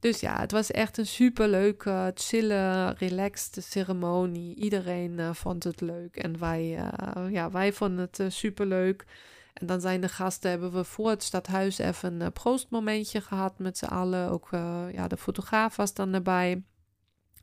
Dus 0.00 0.20
ja, 0.20 0.40
het 0.40 0.52
was 0.52 0.70
echt 0.70 0.98
een 0.98 1.06
superleuke, 1.06 2.12
chille, 2.14 2.90
relaxed 2.98 3.64
ceremonie. 3.64 4.54
Iedereen 4.54 5.18
uh, 5.18 5.32
vond 5.32 5.64
het 5.64 5.80
leuk 5.80 6.16
en 6.16 6.38
wij, 6.38 6.78
uh, 6.78 7.30
ja, 7.30 7.50
wij 7.50 7.72
vonden 7.72 7.98
het 7.98 8.18
uh, 8.18 8.26
superleuk. 8.30 9.04
En 9.52 9.66
dan 9.66 9.80
zijn 9.80 10.00
de 10.00 10.08
gasten, 10.08 10.50
hebben 10.50 10.72
we 10.72 10.84
voor 10.84 11.10
het 11.10 11.22
stadhuis 11.22 11.78
even 11.78 12.20
een 12.20 12.32
proostmomentje 12.32 13.20
gehad 13.20 13.58
met 13.58 13.78
z'n 13.78 13.84
allen. 13.84 14.30
Ook 14.30 14.48
ja, 14.92 15.08
de 15.08 15.16
fotograaf 15.16 15.76
was 15.76 15.94
dan 15.94 16.14
erbij. 16.14 16.62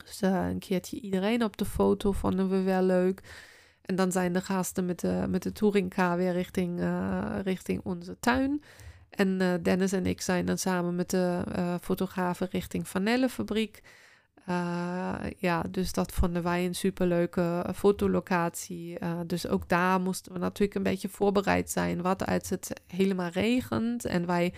Dus 0.05 0.21
een 0.21 0.59
keertje 0.59 0.99
iedereen 0.99 1.43
op 1.43 1.57
de 1.57 1.65
foto 1.65 2.11
vonden 2.11 2.49
we 2.49 2.61
wel 2.61 2.81
leuk. 2.83 3.21
En 3.81 3.95
dan 3.95 4.11
zijn 4.11 4.33
de 4.33 4.41
gasten 4.41 4.85
met 4.85 4.99
de, 4.99 5.25
met 5.29 5.43
de 5.43 5.51
touringcar 5.51 6.17
weer 6.17 6.31
richting, 6.31 6.81
richting 7.43 7.81
onze 7.83 8.17
tuin. 8.19 8.63
En 9.15 9.41
uh, 9.41 9.53
Dennis 9.61 9.91
en 9.91 10.05
ik 10.05 10.21
zijn 10.21 10.45
dan 10.45 10.57
samen 10.57 10.95
met 10.95 11.09
de 11.09 11.41
fotografen 11.81 12.47
richting 12.51 12.87
Vanellenfabriek. 12.87 13.81
ja, 15.37 15.63
dus 15.69 15.93
dat 15.93 16.11
vonden 16.11 16.43
wij 16.43 16.65
een 16.65 16.75
superleuke 16.75 17.65
fotolocatie. 17.75 18.97
dus 19.25 19.47
ook 19.47 19.69
daar 19.69 20.01
moesten 20.01 20.33
we 20.33 20.39
natuurlijk 20.39 20.75
een 20.75 20.83
beetje 20.83 21.09
voorbereid 21.09 21.69
zijn. 21.69 22.01
Wat 22.01 22.25
als 22.25 22.49
het 22.49 22.81
helemaal 22.87 23.29
regent 23.29 24.05
en 24.05 24.25
wij 24.25 24.53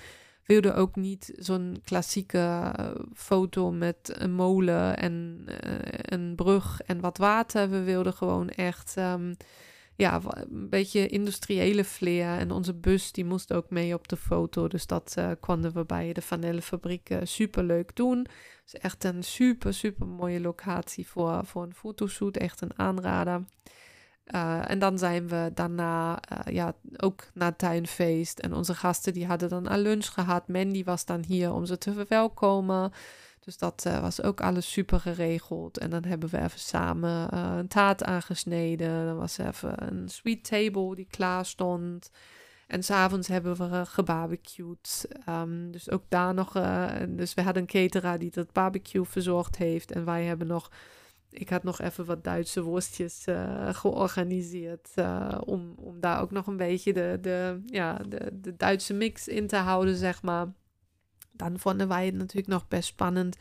wilde 0.47 0.73
ook 0.73 0.95
niet 0.95 1.33
zo'n 1.37 1.81
klassieke 1.83 2.37
eh, 2.37 2.85
foto 3.13 3.71
met 3.71 4.13
een 4.17 4.33
molen 4.33 4.97
en 4.97 5.45
uh, 5.47 5.55
een 6.01 6.35
brug 6.35 6.81
en 6.81 6.99
wat 6.99 7.17
water. 7.17 7.69
We 7.69 7.83
wilden 7.83 8.13
gewoon 8.13 8.49
echt 8.49 8.95
um, 8.97 9.37
ja, 9.97 10.21
een 10.23 10.69
beetje 10.69 11.07
industriële 11.07 11.83
flair. 11.83 12.39
En 12.39 12.51
onze 12.51 12.73
bus 12.73 13.11
die 13.11 13.25
moest 13.25 13.53
ook 13.53 13.69
mee 13.69 13.93
op 13.93 14.07
de 14.07 14.17
foto. 14.17 14.67
Dus 14.67 14.87
dat 14.87 15.15
konden 15.39 15.73
we 15.73 15.85
bij 15.85 16.13
de 16.13 16.21
Vanellenfabriek 16.21 17.09
uh, 17.09 17.17
super 17.23 17.63
leuk 17.63 17.95
doen. 17.95 18.27
Is 18.65 18.75
echt 18.75 19.03
een 19.03 19.23
super, 19.23 19.73
super 19.73 20.07
mooie 20.07 20.41
locatie 20.41 21.07
voor, 21.07 21.45
voor 21.45 21.63
een 21.63 21.75
fotoshoot. 21.75 22.37
Echt 22.37 22.61
een 22.61 22.79
aanrader. 22.79 23.45
Uh, 24.27 24.69
en 24.69 24.79
dan 24.79 24.97
zijn 24.97 25.27
we 25.27 25.51
daarna 25.53 26.19
uh, 26.31 26.53
ja, 26.53 26.73
ook 26.97 27.23
naar 27.33 27.49
het 27.49 27.57
tuinfeest. 27.57 28.39
En 28.39 28.53
onze 28.53 28.73
gasten 28.73 29.13
die 29.13 29.25
hadden 29.25 29.49
dan 29.49 29.69
een 29.69 29.79
lunch 29.79 30.05
gehad. 30.05 30.47
Mandy 30.47 30.83
was 30.83 31.05
dan 31.05 31.23
hier 31.27 31.53
om 31.53 31.65
ze 31.65 31.77
te 31.77 31.93
verwelkomen. 31.93 32.91
Dus 33.47 33.57
dat 33.57 33.83
uh, 33.87 33.99
was 33.99 34.21
ook 34.21 34.41
alles 34.41 34.71
super 34.71 34.99
geregeld. 34.99 35.77
En 35.77 35.89
dan 35.89 36.05
hebben 36.05 36.29
we 36.29 36.37
even 36.37 36.59
samen 36.59 37.37
een 37.37 37.67
taart 37.67 38.03
aangesneden. 38.03 39.05
Dan 39.05 39.17
was 39.17 39.37
er 39.37 39.47
even 39.47 39.87
een 39.87 40.09
sweet 40.09 40.43
table 40.43 40.95
die 40.95 41.07
klaar 41.09 41.45
stond. 41.45 42.11
En 42.67 42.83
s'avonds 42.83 43.27
hebben 43.27 43.69
we 43.71 43.85
gebarbecued. 43.85 45.07
Um, 45.29 45.71
dus 45.71 45.89
ook 45.89 46.03
daar 46.09 46.33
nog. 46.33 46.51
dus 47.09 47.33
we 47.33 47.41
hadden 47.41 47.61
een 47.61 47.67
cateraar 47.67 48.19
die 48.19 48.31
dat 48.31 48.51
barbecue 48.51 49.05
verzorgd 49.05 49.57
heeft. 49.57 49.91
En 49.91 50.05
wij 50.05 50.23
hebben 50.23 50.47
nog 50.47 50.71
ik 51.29 51.49
had 51.49 51.63
nog 51.63 51.81
even 51.81 52.05
wat 52.05 52.23
Duitse 52.23 52.61
worstjes 52.61 53.25
georganiseerd. 53.71 54.93
Om, 55.45 55.73
om 55.77 55.99
daar 55.99 56.21
ook 56.21 56.31
nog 56.31 56.47
een 56.47 56.57
beetje 56.57 56.93
de, 56.93 57.17
de, 57.21 57.61
ja, 57.65 58.01
de, 58.07 58.29
de 58.41 58.55
Duitse 58.55 58.93
mix 58.93 59.27
in 59.27 59.47
te 59.47 59.55
houden, 59.55 59.95
zeg 59.95 60.21
maar. 60.21 60.47
Dan 61.37 61.59
vonden 61.59 61.87
wij 61.87 62.05
het 62.05 62.15
natuurlijk 62.15 62.47
nog 62.47 62.67
best 62.67 62.87
spannend. 62.87 63.37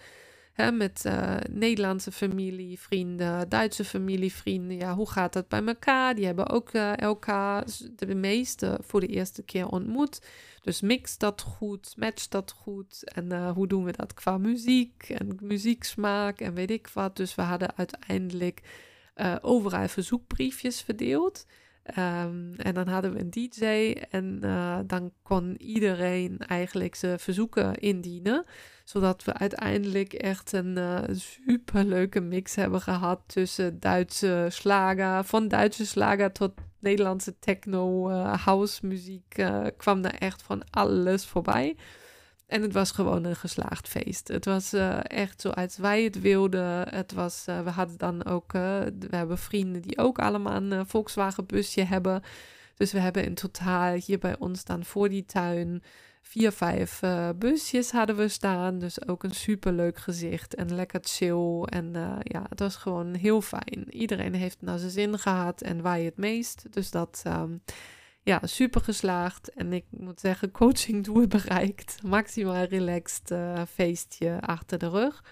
Hè, 0.53 0.73
met 0.73 1.03
uh, 1.07 1.37
Nederlandse 1.51 2.13
familie, 2.13 2.81
vrienden, 2.81 3.49
Duitse 3.49 3.85
familie, 3.85 4.33
vrienden. 4.33 4.77
Ja, 4.77 4.95
hoe 4.95 5.11
gaat 5.11 5.33
dat 5.33 5.49
bij 5.49 5.65
elkaar? 5.65 6.15
Die 6.15 6.27
hebben 6.27 6.49
ook 6.49 6.71
elkaar 6.71 7.65
de 7.97 8.15
meeste 8.15 8.79
voor 8.83 9.01
de 9.01 9.07
eerste 9.07 9.43
keer 9.43 9.69
ontmoet. 9.69 10.27
Dus 10.61 10.81
mix 10.81 11.19
dat 11.19 11.41
goed, 11.43 11.95
match 11.97 12.29
dat 12.29 12.53
goed. 12.53 13.13
En 13.13 13.33
uh, 13.33 13.51
hoe 13.51 13.67
doen 13.67 13.85
we 13.85 13.93
dat 13.93 14.15
qua 14.15 14.39
muziek 14.39 15.09
en 15.09 15.39
muzieksmaak 15.43 16.41
en 16.41 16.55
weet 16.55 16.71
ik 16.71 16.89
wat. 16.89 17.17
Dus 17.17 17.35
we 17.35 17.43
hadden 17.43 17.77
uiteindelijk 17.77 18.61
overal 19.41 19.89
verzoekbriefjes 19.89 20.81
verdeeld. 20.81 21.47
Um, 21.89 22.55
en 22.57 22.75
dan 22.75 22.89
hadden 22.89 23.13
we 23.13 23.21
een 23.21 23.31
DJ 23.31 23.65
en 24.11 24.41
uh, 24.45 24.79
dan 24.87 25.13
kon 25.23 25.61
iedereen 25.61 26.39
eigenlijk 26.39 26.95
zijn 26.95 27.19
verzoeken 27.19 27.75
indienen. 27.75 28.45
Zodat 28.85 29.25
we 29.25 29.33
uiteindelijk 29.33 30.13
echt 30.13 30.53
een 30.53 30.77
uh, 30.79 30.99
superleuke 31.13 32.21
mix 32.21 32.55
hebben 32.55 32.81
gehad 32.81 33.21
tussen 33.27 33.81
Duitse 33.81 34.47
slager, 34.51 35.25
van 35.25 35.49
Duitse 35.49 35.87
slager 35.87 36.33
tot 36.33 36.53
Nederlandse 36.79 37.39
techno, 37.39 38.11
uh, 38.11 38.45
house 38.45 38.87
muziek 38.87 39.45
kwam 39.77 40.05
er 40.05 40.15
echt 40.15 40.43
van 40.43 40.63
alles 40.71 41.27
voorbij. 41.27 41.77
En 42.47 42.63
het 42.63 42.73
was 42.73 42.91
gewoon 42.91 43.25
een 43.25 43.37
geslaagd 43.37 43.89
feest. 43.89 44.29
Het 44.29 44.45
was 44.45 44.75
uh, 44.75 44.99
echt 45.03 45.41
zoals 45.41 45.77
wij 45.77 46.03
het 46.03 46.21
wilden. 46.21 46.89
Het 46.89 47.13
was, 47.13 47.45
we 47.45 47.71
hadden 47.71 47.99
dan 47.99 48.25
ook, 48.25 48.53
we 48.53 48.93
hebben 49.11 49.39
vrienden 49.39 49.83
die 49.83 49.99
ook 49.99 50.19
allemaal 50.19 50.63
een 50.63 50.87
Volkswagen 50.87 51.47
busje 51.47 51.83
hebben. 51.83 52.23
Dus 52.77 52.93
we 52.93 52.99
hebben 52.99 53.25
in 53.25 53.35
totaal 53.35 53.95
hier 53.95 54.19
bij 54.19 54.39
ons 54.39 54.65
dan 54.65 54.85
voor 54.85 55.09
die 55.09 55.25
tuin 55.25 55.83
vier, 56.23 56.53
vijf 56.53 57.01
busjes 57.37 57.91
hadden 57.91 58.17
we 58.17 58.29
staan. 58.29 58.79
Dus 58.79 59.09
ook 59.09 59.23
een 59.23 59.35
superleuk 59.35 59.99
gezicht 59.99 60.55
en 60.55 60.75
lekker 60.75 61.01
chill. 61.03 61.63
En 61.63 61.93
ja, 62.23 62.47
het 62.49 62.59
was 62.61 62.77
gewoon 62.77 63.15
heel 63.15 63.41
fijn. 63.41 63.87
Iedereen 63.89 64.35
heeft 64.35 64.61
naar 64.61 64.79
zijn 64.79 64.91
zin 64.91 65.19
gehad 65.19 65.63
en 65.63 65.83
wij 65.83 66.05
het 66.05 66.17
meest. 66.17 66.65
Dus 66.71 66.91
dat, 66.91 67.23
um, 67.27 67.63
ja, 68.27 68.41
super 68.43 68.81
geslaagd. 68.81 69.53
En 69.53 69.73
ik 69.73 69.85
moet 69.91 70.21
zeggen, 70.21 70.51
coaching 70.51 71.05
doel 71.05 71.27
bereikt. 71.27 72.03
Maximaal 72.03 72.65
relaxed 72.65 73.31
uh, 73.31 73.63
feestje 73.69 74.41
achter 74.41 74.79
de 74.79 74.89
rug. 74.89 75.25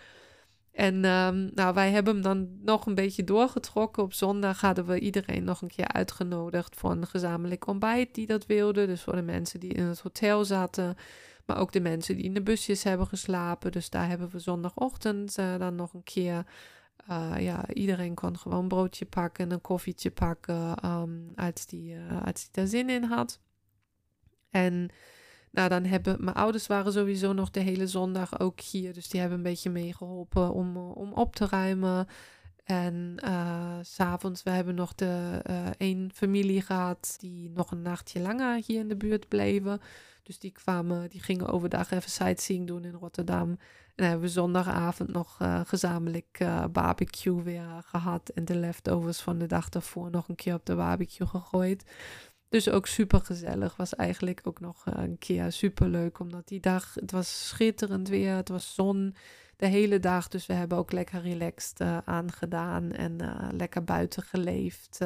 En 0.72 1.04
um, 1.04 1.50
nou, 1.54 1.74
wij 1.74 1.90
hebben 1.90 2.12
hem 2.12 2.22
dan 2.22 2.48
nog 2.62 2.86
een 2.86 2.94
beetje 2.94 3.24
doorgetrokken. 3.24 4.02
Op 4.02 4.12
zondag 4.12 4.60
hadden 4.60 4.86
we 4.86 4.98
iedereen 4.98 5.44
nog 5.44 5.62
een 5.62 5.68
keer 5.68 5.88
uitgenodigd 5.88 6.76
voor 6.76 6.90
een 6.90 7.06
gezamenlijk 7.06 7.66
ontbijt 7.66 8.14
die 8.14 8.26
dat 8.26 8.46
wilde. 8.46 8.86
Dus 8.86 9.02
voor 9.02 9.16
de 9.16 9.22
mensen 9.22 9.60
die 9.60 9.72
in 9.72 9.84
het 9.84 10.00
hotel 10.00 10.44
zaten, 10.44 10.96
maar 11.46 11.58
ook 11.58 11.72
de 11.72 11.80
mensen 11.80 12.16
die 12.16 12.24
in 12.24 12.34
de 12.34 12.42
busjes 12.42 12.82
hebben 12.82 13.06
geslapen. 13.06 13.72
Dus 13.72 13.90
daar 13.90 14.08
hebben 14.08 14.30
we 14.30 14.38
zondagochtend 14.38 15.38
uh, 15.38 15.58
dan 15.58 15.74
nog 15.74 15.94
een 15.94 16.04
keer. 16.04 16.44
Uh, 17.10 17.34
ja, 17.38 17.68
iedereen 17.72 18.14
kon 18.14 18.38
gewoon 18.38 18.68
broodje 18.68 19.04
pakken 19.04 19.44
en 19.44 19.50
een 19.50 19.60
koffietje 19.60 20.10
pakken 20.10 20.86
um, 20.90 21.32
als, 21.36 21.66
die, 21.66 21.94
uh, 21.94 22.22
als 22.24 22.42
die 22.42 22.48
daar 22.52 22.66
zin 22.66 22.90
in 22.90 23.04
had. 23.04 23.40
En 24.50 24.90
nou, 25.50 25.68
dan 25.68 25.84
hebben 25.84 26.24
mijn 26.24 26.36
ouders 26.36 26.66
waren 26.66 26.92
sowieso 26.92 27.32
nog 27.32 27.50
de 27.50 27.60
hele 27.60 27.86
zondag 27.86 28.40
ook 28.40 28.60
hier. 28.60 28.92
Dus 28.92 29.08
die 29.08 29.20
hebben 29.20 29.38
een 29.38 29.44
beetje 29.44 29.70
meegeholpen 29.70 30.52
om, 30.52 30.76
om 30.76 31.12
op 31.12 31.36
te 31.36 31.46
ruimen. 31.46 32.06
En 32.64 33.16
uh, 33.24 33.78
s'avonds, 33.82 34.42
we 34.42 34.50
hebben 34.50 34.74
nog 34.74 34.94
de 34.94 35.42
uh, 35.50 35.66
één 35.78 36.10
familie 36.14 36.62
gehad 36.62 37.14
die 37.18 37.50
nog 37.50 37.70
een 37.70 37.82
nachtje 37.82 38.20
langer 38.20 38.62
hier 38.66 38.80
in 38.80 38.88
de 38.88 38.96
buurt 38.96 39.28
bleven. 39.28 39.80
Dus 40.22 40.38
die 40.38 40.50
kwamen, 40.50 41.10
die 41.10 41.20
gingen 41.20 41.48
overdag 41.48 41.90
even 41.90 42.10
sightseeing 42.10 42.66
doen 42.66 42.84
in 42.84 42.92
Rotterdam. 42.92 43.58
En 43.94 44.02
dan 44.02 44.06
hebben 44.06 44.26
we 44.26 44.32
zondagavond 44.32 45.12
nog 45.12 45.38
uh, 45.42 45.60
gezamenlijk 45.64 46.46
barbecue 46.72 47.42
weer 47.42 47.82
gehad. 47.84 48.28
En 48.28 48.44
de 48.44 48.56
leftovers 48.56 49.20
van 49.20 49.38
de 49.38 49.46
dag 49.46 49.68
daarvoor 49.68 50.10
nog 50.10 50.28
een 50.28 50.34
keer 50.34 50.54
op 50.54 50.66
de 50.66 50.74
barbecue 50.74 51.26
gegooid. 51.26 51.84
Dus 52.48 52.68
ook 52.68 52.86
super 52.86 53.20
gezellig. 53.20 53.76
Was 53.76 53.94
eigenlijk 53.94 54.40
ook 54.44 54.60
nog 54.60 54.82
een 54.86 55.18
keer 55.18 55.52
super 55.52 55.88
leuk. 55.88 56.18
Omdat 56.18 56.48
die 56.48 56.60
dag, 56.60 56.94
het 56.94 57.10
was 57.10 57.48
schitterend 57.48 58.08
weer. 58.08 58.34
Het 58.34 58.48
was 58.48 58.74
zon 58.74 59.16
de 59.56 59.66
hele 59.66 60.00
dag. 60.00 60.28
Dus 60.28 60.46
we 60.46 60.52
hebben 60.52 60.78
ook 60.78 60.92
lekker 60.92 61.20
relaxed 61.20 61.80
uh, 61.80 61.98
aangedaan 62.04 62.92
en 62.92 63.16
lekker 63.56 63.84
buiten 63.84 64.22
geleefd. 64.22 64.98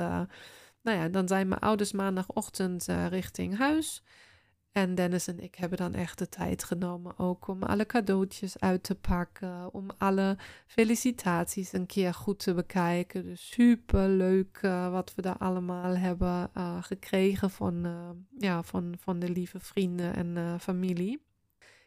Nou 0.83 0.99
ja, 0.99 1.09
dan 1.09 1.29
zijn 1.29 1.49
mijn 1.49 1.61
ouders 1.61 1.93
maandagochtend 1.93 2.87
richting 3.09 3.59
huis. 3.59 4.03
En 4.73 4.95
Dennis 4.95 5.27
en 5.27 5.41
ik 5.41 5.55
hebben 5.55 5.79
dan 5.79 5.95
echt 5.95 6.19
de 6.19 6.29
tijd 6.29 6.65
genomen 6.65 7.19
ook 7.19 7.49
om 7.49 7.63
alle 7.63 7.87
cadeautjes 7.87 8.59
uit 8.59 8.83
te 8.83 8.95
pakken. 8.95 9.75
Om 9.75 9.87
alle 9.99 10.37
felicitaties 10.67 11.73
een 11.73 11.87
keer 11.87 12.15
goed 12.15 12.39
te 12.39 12.55
bekijken. 12.55 13.23
Dus 13.23 13.51
super 13.51 14.09
leuk 14.09 14.59
wat 14.91 15.15
we 15.15 15.23
daar 15.23 15.39
allemaal 15.39 15.97
hebben 15.97 16.51
gekregen 16.81 17.51
van, 17.51 17.87
ja, 18.39 18.63
van, 18.63 18.95
van 18.99 19.19
de 19.19 19.31
lieve 19.31 19.61
vrienden 19.61 20.15
en 20.15 20.61
familie. 20.61 21.27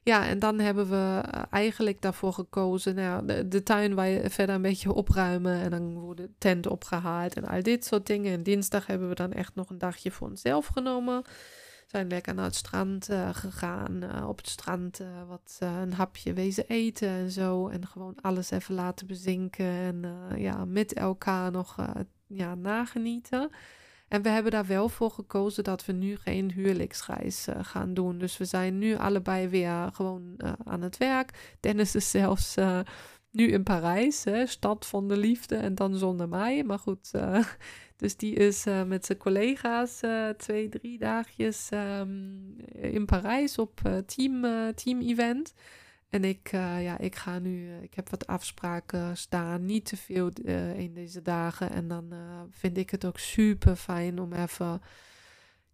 Ja, 0.03 0.27
en 0.27 0.39
dan 0.39 0.59
hebben 0.59 0.89
we 0.89 1.21
eh, 1.21 1.43
eigenlijk 1.49 2.01
daarvoor 2.01 2.33
gekozen. 2.33 2.95
Nou, 2.95 3.25
de, 3.25 3.47
de, 3.47 3.63
tuin 3.63 4.11
je 4.11 4.29
verder 4.29 4.55
een 4.55 4.61
beetje 4.61 4.93
opruimen. 4.93 5.61
En 5.61 5.69
dan 5.69 5.99
wordt 5.99 6.19
de 6.19 6.29
tent 6.37 6.67
opgehaald 6.67 7.33
en 7.33 7.45
al 7.45 7.63
dit 7.63 7.85
soort 7.85 8.07
dingen. 8.07 8.33
En 8.33 8.43
dinsdag 8.43 8.87
hebben 8.87 9.09
we 9.09 9.15
dan 9.15 9.33
echt 9.33 9.55
nog 9.55 9.69
een 9.69 9.77
dagje 9.77 10.11
voor 10.11 10.27
onszelf 10.27 10.65
genomen. 10.65 11.23
Zijn 11.91 12.07
lekker 12.07 12.33
naar 12.33 12.45
het 12.45 12.55
strand 12.55 13.09
uh, 13.09 13.29
gegaan. 13.33 14.03
Uh, 14.03 14.27
op 14.27 14.37
het 14.37 14.49
strand 14.49 15.01
uh, 15.01 15.07
wat 15.27 15.57
een 15.59 15.93
hapje 15.93 16.33
wezen 16.33 16.67
eten 16.67 17.07
en 17.07 17.31
zo. 17.31 17.67
En 17.67 17.87
gewoon 17.87 18.15
alles 18.21 18.51
even 18.51 18.75
laten 18.75 19.07
bezinken. 19.07 19.65
En 19.65 20.05
ja, 20.37 20.65
met 20.65 20.93
elkaar 20.93 21.51
nog 21.51 21.75
ja, 22.27 22.55
nagenieten. 22.55 23.49
En 24.07 24.21
we 24.21 24.29
hebben 24.29 24.51
daar 24.51 24.65
wel 24.65 24.89
voor 24.89 25.11
gekozen 25.11 25.63
dat 25.63 25.85
we 25.85 25.91
nu 25.91 26.17
geen 26.17 26.51
huwelijksreis 26.51 27.47
gaan 27.61 27.93
doen. 27.93 28.17
Dus 28.17 28.37
we 28.37 28.45
zijn 28.45 28.77
nu 28.77 28.95
allebei 28.95 29.47
weer 29.47 29.89
gewoon 29.93 30.39
aan 30.63 30.81
het 30.81 30.97
werk. 30.97 31.55
Dennis 31.59 31.95
is 31.95 32.09
zelfs 32.09 32.55
nu 33.31 33.47
in 33.47 33.63
Parijs, 33.63 34.23
hè, 34.23 34.45
stad 34.45 34.85
van 34.85 35.07
de 35.07 35.17
liefde 35.17 35.55
en 35.55 35.75
dan 35.75 35.95
zonder 35.95 36.29
mij. 36.29 36.63
Maar 36.63 36.79
goed, 36.79 37.11
dus 38.01 38.15
die 38.15 38.35
is 38.35 38.63
met 38.87 39.05
zijn 39.05 39.17
collega's 39.17 39.99
twee, 40.37 40.69
drie 40.69 40.97
dagjes 40.97 41.69
um, 41.73 42.55
in 42.71 43.05
Parijs 43.05 43.57
op 43.57 44.03
team, 44.05 44.41
team 44.75 45.01
event. 45.01 45.53
En 46.09 46.23
ik, 46.23 46.51
ja, 46.51 46.97
ik 46.97 47.15
ga 47.15 47.39
nu, 47.39 47.73
ik 47.81 47.93
heb 47.93 48.09
wat 48.09 48.27
afspraken 48.27 49.17
staan, 49.17 49.65
niet 49.65 49.85
te 49.85 49.97
veel 49.97 50.29
in 50.75 50.93
deze 50.93 51.21
dagen. 51.21 51.71
En 51.71 51.87
dan 51.87 52.13
vind 52.49 52.77
ik 52.77 52.89
het 52.89 53.05
ook 53.05 53.19
super 53.19 53.75
fijn 53.75 54.19
om 54.19 54.33
even, 54.33 54.81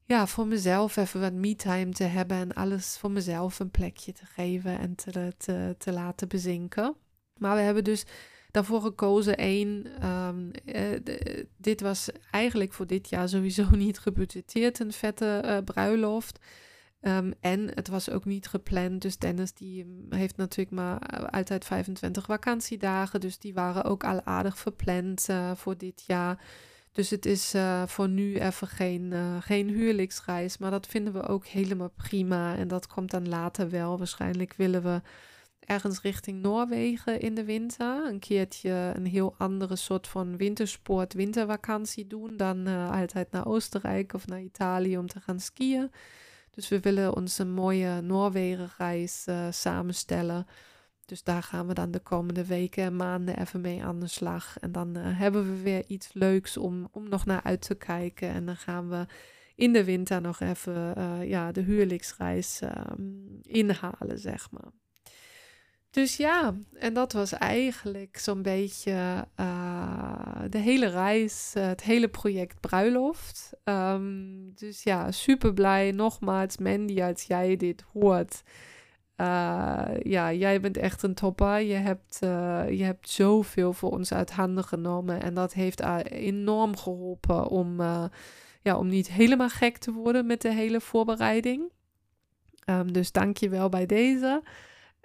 ja, 0.03 0.27
voor 0.27 0.47
mezelf 0.47 0.97
even 0.97 1.19
wat 1.19 1.33
me-time 1.33 1.91
te 1.91 2.03
hebben. 2.03 2.37
En 2.37 2.53
alles 2.53 2.97
voor 2.97 3.11
mezelf 3.11 3.59
een 3.59 3.71
plekje 3.71 4.13
te 4.13 4.25
geven 4.25 4.79
en 4.79 4.95
te, 4.95 5.33
te, 5.37 5.75
te 5.77 5.91
laten 5.91 6.27
bezinken. 6.27 6.95
Maar 7.37 7.55
we 7.55 7.61
hebben 7.61 7.83
dus 7.83 8.05
daarvoor 8.57 8.81
gekozen. 8.81 9.37
één, 9.37 9.85
um, 10.07 10.51
dit 11.57 11.81
was 11.81 12.09
eigenlijk 12.31 12.73
voor 12.73 12.87
dit 12.87 13.09
jaar 13.09 13.29
sowieso 13.29 13.69
niet 13.75 13.99
gebudgeteerd, 13.99 14.79
een 14.79 14.91
vette 14.91 15.61
bruiloft. 15.65 16.39
Um, 17.01 17.33
en 17.39 17.69
het 17.73 17.87
was 17.87 18.09
ook 18.09 18.25
niet 18.25 18.47
gepland. 18.47 19.01
Dus 19.01 19.17
Dennis 19.17 19.53
die 19.53 19.85
mm, 19.85 20.13
heeft 20.13 20.37
natuurlijk 20.37 20.75
maar 20.75 20.99
eh, 21.01 21.25
altijd 21.29 21.65
25 21.65 22.25
vakantiedagen. 22.25 23.19
Dus 23.19 23.39
die 23.39 23.53
waren 23.53 23.83
ook 23.83 24.03
al 24.03 24.21
aardig 24.23 24.57
verpland 24.57 25.27
voor 25.55 25.77
dit 25.77 26.03
jaar. 26.07 26.41
Dus 26.91 27.09
het 27.09 27.25
is 27.25 27.53
voor 27.85 28.09
nu 28.09 28.39
even 28.39 28.67
geen, 28.67 29.13
geen 29.41 29.69
huwelijksreis. 29.69 30.57
Maar 30.57 30.71
dat 30.71 30.87
vinden 30.87 31.13
we 31.13 31.27
ook 31.27 31.45
helemaal 31.45 31.91
prima. 31.95 32.55
En 32.55 32.67
dat 32.67 32.87
komt 32.87 33.11
dan 33.11 33.29
later 33.29 33.69
wel. 33.69 33.97
Waarschijnlijk 33.97 34.53
willen 34.53 34.83
we 34.83 35.01
ergens 35.67 36.01
richting 36.01 36.41
Noorwegen 36.41 37.19
in 37.19 37.35
de 37.35 37.43
winter. 37.43 38.05
Een 38.05 38.19
keertje 38.19 38.91
een 38.95 39.05
heel 39.05 39.35
andere 39.37 39.75
soort 39.75 40.07
van 40.07 40.37
wintersport, 40.37 41.13
wintervakantie 41.13 42.07
doen. 42.07 42.37
Dan 42.37 42.67
altijd 42.67 43.31
naar 43.31 43.45
Oostenrijk 43.45 44.13
of 44.13 44.27
naar 44.27 44.41
Italië 44.41 44.97
om 44.97 45.07
te 45.07 45.19
gaan 45.19 45.39
skiën. 45.39 45.91
Dus 46.51 46.67
we 46.69 46.79
willen 46.79 47.15
onze 47.15 47.45
mooie 47.45 48.01
Noorwegen-reis 48.01 49.25
uh, 49.29 49.47
samenstellen. 49.51 50.47
Dus 51.05 51.23
daar 51.23 51.43
gaan 51.43 51.67
we 51.67 51.73
dan 51.73 51.91
de 51.91 51.99
komende 51.99 52.45
weken 52.45 52.83
en 52.83 52.95
maanden 52.95 53.39
even 53.39 53.61
mee 53.61 53.83
aan 53.83 53.99
de 53.99 54.07
slag. 54.07 54.59
En 54.59 54.71
dan 54.71 54.97
uh, 54.97 55.19
hebben 55.19 55.43
we 55.43 55.61
weer 55.61 55.85
iets 55.87 56.13
leuks 56.13 56.57
om, 56.57 56.87
om 56.91 57.09
nog 57.09 57.25
naar 57.25 57.43
uit 57.43 57.61
te 57.61 57.75
kijken. 57.75 58.29
En 58.29 58.45
dan 58.45 58.55
gaan 58.55 58.89
we 58.89 59.05
in 59.55 59.73
de 59.73 59.83
winter 59.83 60.21
nog 60.21 60.39
even 60.39 60.95
ja, 61.27 61.51
de 61.51 61.61
huwelijksreis 61.61 62.61
um, 62.61 63.39
inhalen, 63.41 64.19
zeg 64.19 64.51
maar. 64.51 64.71
Dus 65.97 66.17
ja, 66.17 66.55
en 66.73 66.93
dat 66.93 67.13
was 67.13 67.31
eigenlijk 67.31 68.17
zo'n 68.17 68.41
beetje 68.41 69.27
uh, 69.39 70.41
de 70.49 70.57
hele 70.57 70.87
reis, 70.87 71.53
uh, 71.57 71.65
het 71.65 71.83
hele 71.83 72.07
project 72.07 72.59
Bruiloft. 72.59 73.53
Um, 73.63 74.51
dus 74.55 74.83
ja, 74.83 75.11
super 75.11 75.53
blij. 75.53 75.91
Nogmaals, 75.91 76.57
Mandy, 76.57 77.01
als 77.01 77.23
jij 77.23 77.55
dit 77.55 77.83
hoort. 77.93 78.41
Uh, 79.15 79.87
ja, 80.01 80.33
jij 80.33 80.61
bent 80.61 80.77
echt 80.77 81.03
een 81.03 81.13
topper. 81.13 81.59
Je 81.59 81.73
hebt, 81.73 82.17
je 82.77 82.83
hebt 82.83 83.09
zoveel 83.09 83.73
voor 83.73 83.91
ons 83.91 84.13
uit 84.13 84.31
handen 84.31 84.63
genomen. 84.63 85.21
En 85.21 85.33
dat 85.33 85.53
heeft 85.53 85.81
enorm 86.09 86.77
geholpen 86.77 87.47
om, 87.47 87.81
ja, 88.61 88.77
om 88.77 88.87
niet 88.87 89.07
helemaal 89.07 89.49
gek 89.49 89.77
te 89.77 89.91
worden 89.91 90.25
met 90.25 90.41
de 90.41 90.53
hele 90.53 90.81
voorbereiding. 90.81 91.71
Um, 92.65 92.93
dus 92.93 93.11
dank 93.11 93.37
je 93.37 93.49
wel 93.49 93.69
bij 93.69 93.85
deze. 93.85 94.43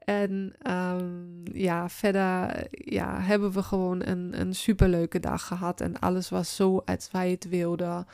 En 0.04 0.54
um, 0.70 1.42
ja, 1.52 1.88
verder 1.88 2.66
ja, 2.70 3.20
hebben 3.20 3.52
we 3.52 3.62
gewoon 3.62 4.06
een, 4.06 4.40
een 4.40 4.54
superleuke 4.54 5.20
dag 5.20 5.46
gehad. 5.46 5.80
En 5.80 5.98
alles 5.98 6.28
was 6.28 6.56
zo 6.56 6.82
als 6.84 7.10
wij 7.10 7.30
het 7.30 7.48
wilden. 7.48 8.06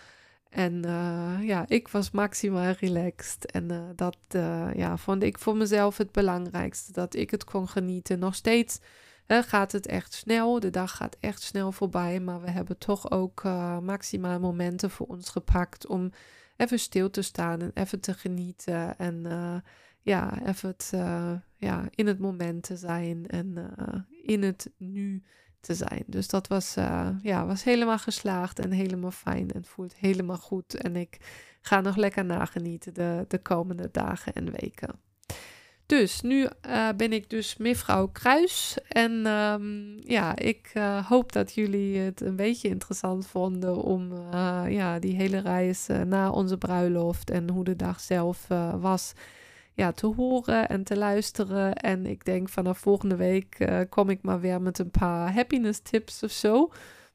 En 0.51 0.87
uh, 0.87 1.35
ja, 1.43 1.65
ik 1.69 1.89
was 1.89 2.11
maximaal 2.11 2.71
relaxed. 2.71 3.51
En 3.51 3.73
uh, 3.73 3.81
dat 3.97 4.17
uh, 4.37 4.75
ja, 4.75 4.97
vond 4.97 5.23
ik 5.23 5.39
voor 5.39 5.57
mezelf 5.57 5.97
het 5.97 6.13
belangrijkste. 6.13 6.93
Dat 6.93 7.15
ik 7.15 7.31
het 7.31 7.45
kon 7.45 7.69
genieten. 7.69 8.19
Nog 8.19 8.35
steeds 8.35 8.79
gaat 9.27 9.73
het 9.73 9.87
echt 9.87 10.13
snel. 10.13 10.61
De 10.61 10.71
dag 10.71 10.97
gaat 10.97 11.17
echt 11.21 11.43
snel 11.43 11.73
voorbij. 11.73 12.21
Maar 12.21 12.41
we 12.41 12.51
hebben 12.51 12.79
toch 12.79 13.11
ook 13.11 13.43
maximaal 13.83 14.41
momenten 14.41 14.91
voor 14.91 15.07
ons 15.07 15.31
gepakt. 15.31 15.87
Om 15.87 16.11
even 16.57 16.79
stil 16.79 17.11
te 17.11 17.23
staan 17.23 17.61
en 17.61 17.71
even 17.75 18.01
te 18.01 18.15
genieten. 18.15 18.99
En 18.99 19.27
ja, 20.03 20.47
even 20.47 20.69
het, 20.69 20.91
uh, 20.95 21.33
ja, 21.57 21.85
in 21.95 22.07
het 22.07 22.19
moment 22.19 22.63
te 22.63 22.77
zijn 22.77 23.27
en 23.27 23.55
uh, 23.57 24.01
in 24.23 24.43
het 24.43 24.71
nu 24.77 25.23
te 25.61 25.75
zijn. 25.75 26.05
Dus 26.07 26.29
dat 26.29 26.47
was, 26.47 26.77
uh, 26.77 27.09
ja, 27.23 27.47
was 27.47 27.65
helemaal 27.65 27.99
geslaagd 27.99 28.59
en 28.59 28.71
helemaal 28.71 29.11
fijn 29.11 29.51
en 29.51 29.65
voelt 29.65 29.97
helemaal 29.97 30.37
goed. 30.37 30.75
En 30.75 30.97
ik 30.97 31.19
ga 31.61 31.81
nog 31.81 31.97
lekker 31.97 32.25
nagenieten 32.25 32.95
de, 32.95 33.25
de 33.29 33.39
komende 33.39 33.89
dagen 33.93 34.33
en 34.33 34.51
weken. 34.51 35.01
Dus 35.87 36.21
nu 36.21 36.49
ben 36.97 37.13
ik 37.13 37.31
dus 37.31 37.57
mevrouw 37.57 38.09
Kruis. 38.09 38.79
En 38.89 39.27
um, 39.27 39.97
ja, 40.01 40.37
ik 40.37 40.73
hoop 41.09 41.33
dat 41.33 41.55
jullie 41.55 41.99
het 41.99 42.21
een 42.21 42.37
beetje 42.37 42.69
interessant 42.69 43.27
vonden 43.27 43.77
om 43.77 44.13
ja, 44.69 44.99
die 44.99 45.17
hele 45.17 45.39
reis 45.39 45.87
na 46.07 46.31
onze 46.31 46.59
bruiloft 46.59 47.31
en 47.31 47.51
hoe 47.51 47.65
de 47.65 47.77
dag 47.77 48.01
zelf 48.01 48.47
was 48.81 49.13
ja, 49.79 49.93
te 49.93 50.07
horen 50.07 50.69
en 50.69 50.85
te 50.85 50.97
luisteren. 50.97 51.75
En 51.75 52.07
ik 52.07 52.25
denk 52.25 52.49
vanaf 52.49 52.79
volgende 52.79 53.17
week 53.17 53.59
uh, 53.59 53.81
kom 53.89 54.11
ik 54.11 54.23
maar 54.23 54.41
weer 54.41 54.63
met 54.63 54.79
een 54.79 54.91
paar 54.91 55.33
happiness 55.33 55.81
tips 55.81 56.23
of 56.23 56.31
zo. 56.31 56.71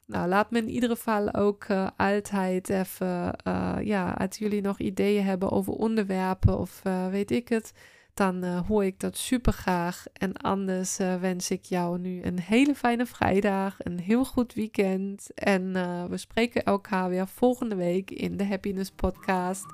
Nou, 0.06 0.28
laat 0.28 0.52
me 0.52 0.58
in 0.58 0.70
ieder 0.70 0.90
geval 0.90 1.34
ook 1.34 1.66
altijd 1.98 2.70
even, 2.70 3.36
uh, 3.48 3.76
ja, 3.82 4.12
als 4.12 4.38
jullie 4.38 4.62
nog 4.62 4.80
ideeën 4.80 5.24
hebben 5.24 5.52
over 5.52 5.74
onderwerpen 5.74 6.60
of 6.60 6.82
weet 7.12 7.32
ik 7.32 7.50
het, 7.50 7.74
dan 8.14 8.44
hoor 8.44 8.86
ik 8.86 9.00
dat 9.00 9.18
super 9.18 9.54
graag. 9.54 10.06
En 10.14 10.34
anders 10.34 10.98
wens 10.98 11.52
ik 11.52 11.64
jou 11.64 12.00
nu 12.00 12.24
een 12.24 12.40
hele 12.40 12.76
fijne 12.76 13.06
vrijdag, 13.06 13.76
een 13.78 14.00
heel 14.00 14.26
goed 14.26 14.54
weekend. 14.54 15.34
En 15.34 15.74
we 16.10 16.18
spreken 16.18 16.64
elkaar 16.64 17.10
weer 17.10 17.28
volgende 17.28 17.76
week 17.76 18.12
in 18.12 18.38
de 18.38 18.46
Happiness 18.46 18.92
Podcast. 18.92 19.66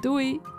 Doei! 0.00 0.57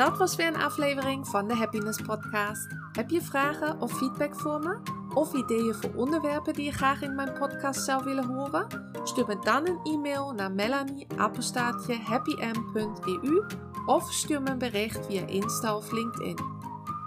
Dat 0.00 0.18
was 0.18 0.36
weer 0.36 0.46
een 0.46 0.62
aflevering 0.62 1.28
van 1.28 1.48
de 1.48 1.54
Happiness 1.54 2.02
Podcast. 2.02 2.66
Heb 2.92 3.10
je 3.10 3.22
vragen 3.22 3.80
of 3.80 3.92
feedback 3.92 4.36
voor 4.36 4.58
me? 4.58 4.78
of 5.14 5.32
ideeën 5.32 5.74
voor 5.74 5.94
onderwerpen 5.94 6.54
die 6.54 6.64
je 6.64 6.72
graag 6.72 7.02
in 7.02 7.14
mijn 7.14 7.32
podcast 7.38 7.84
zou 7.84 8.04
willen 8.04 8.24
horen? 8.24 8.66
Stuur 9.04 9.26
me 9.26 9.38
dan 9.38 9.68
een 9.68 9.80
e-mail 9.84 10.32
naar 10.32 10.52
melanie.happym.eu 10.52 13.44
of 13.86 14.12
stuur 14.12 14.42
me 14.42 14.50
een 14.50 14.58
bericht 14.58 15.06
via 15.06 15.26
Insta 15.26 15.76
of 15.76 15.92
LinkedIn. 15.92 16.38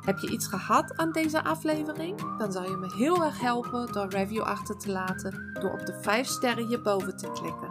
Heb 0.06 0.18
je 0.18 0.30
iets 0.30 0.48
gehad 0.48 0.98
aan 0.98 1.12
deze 1.12 1.44
aflevering? 1.44 2.38
Dan 2.38 2.52
zou 2.52 2.70
je 2.70 2.76
me 2.76 2.94
heel 2.96 3.24
erg 3.24 3.40
helpen 3.40 3.94
door 3.94 4.08
review 4.08 4.42
achter 4.42 4.78
te 4.78 4.92
laten 4.92 5.58
door 5.62 5.72
op 5.72 5.86
de 5.86 6.00
5 6.02 6.28
sterren 6.28 6.68
hierboven 6.68 7.18
te 7.18 7.32
klikken. 7.32 7.70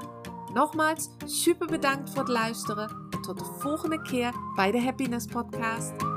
Nogmaals, 0.55 1.09
super 1.25 1.67
bedankt 1.67 2.11
voor 2.11 2.19
het 2.19 2.29
luisteren 2.29 2.89
en 2.89 3.02
tot 3.23 3.39
de 3.39 3.45
volgende 3.45 4.03
keer 4.03 4.33
bij 4.55 4.71
de 4.71 4.83
Happiness 4.83 5.27
Podcast. 5.27 6.12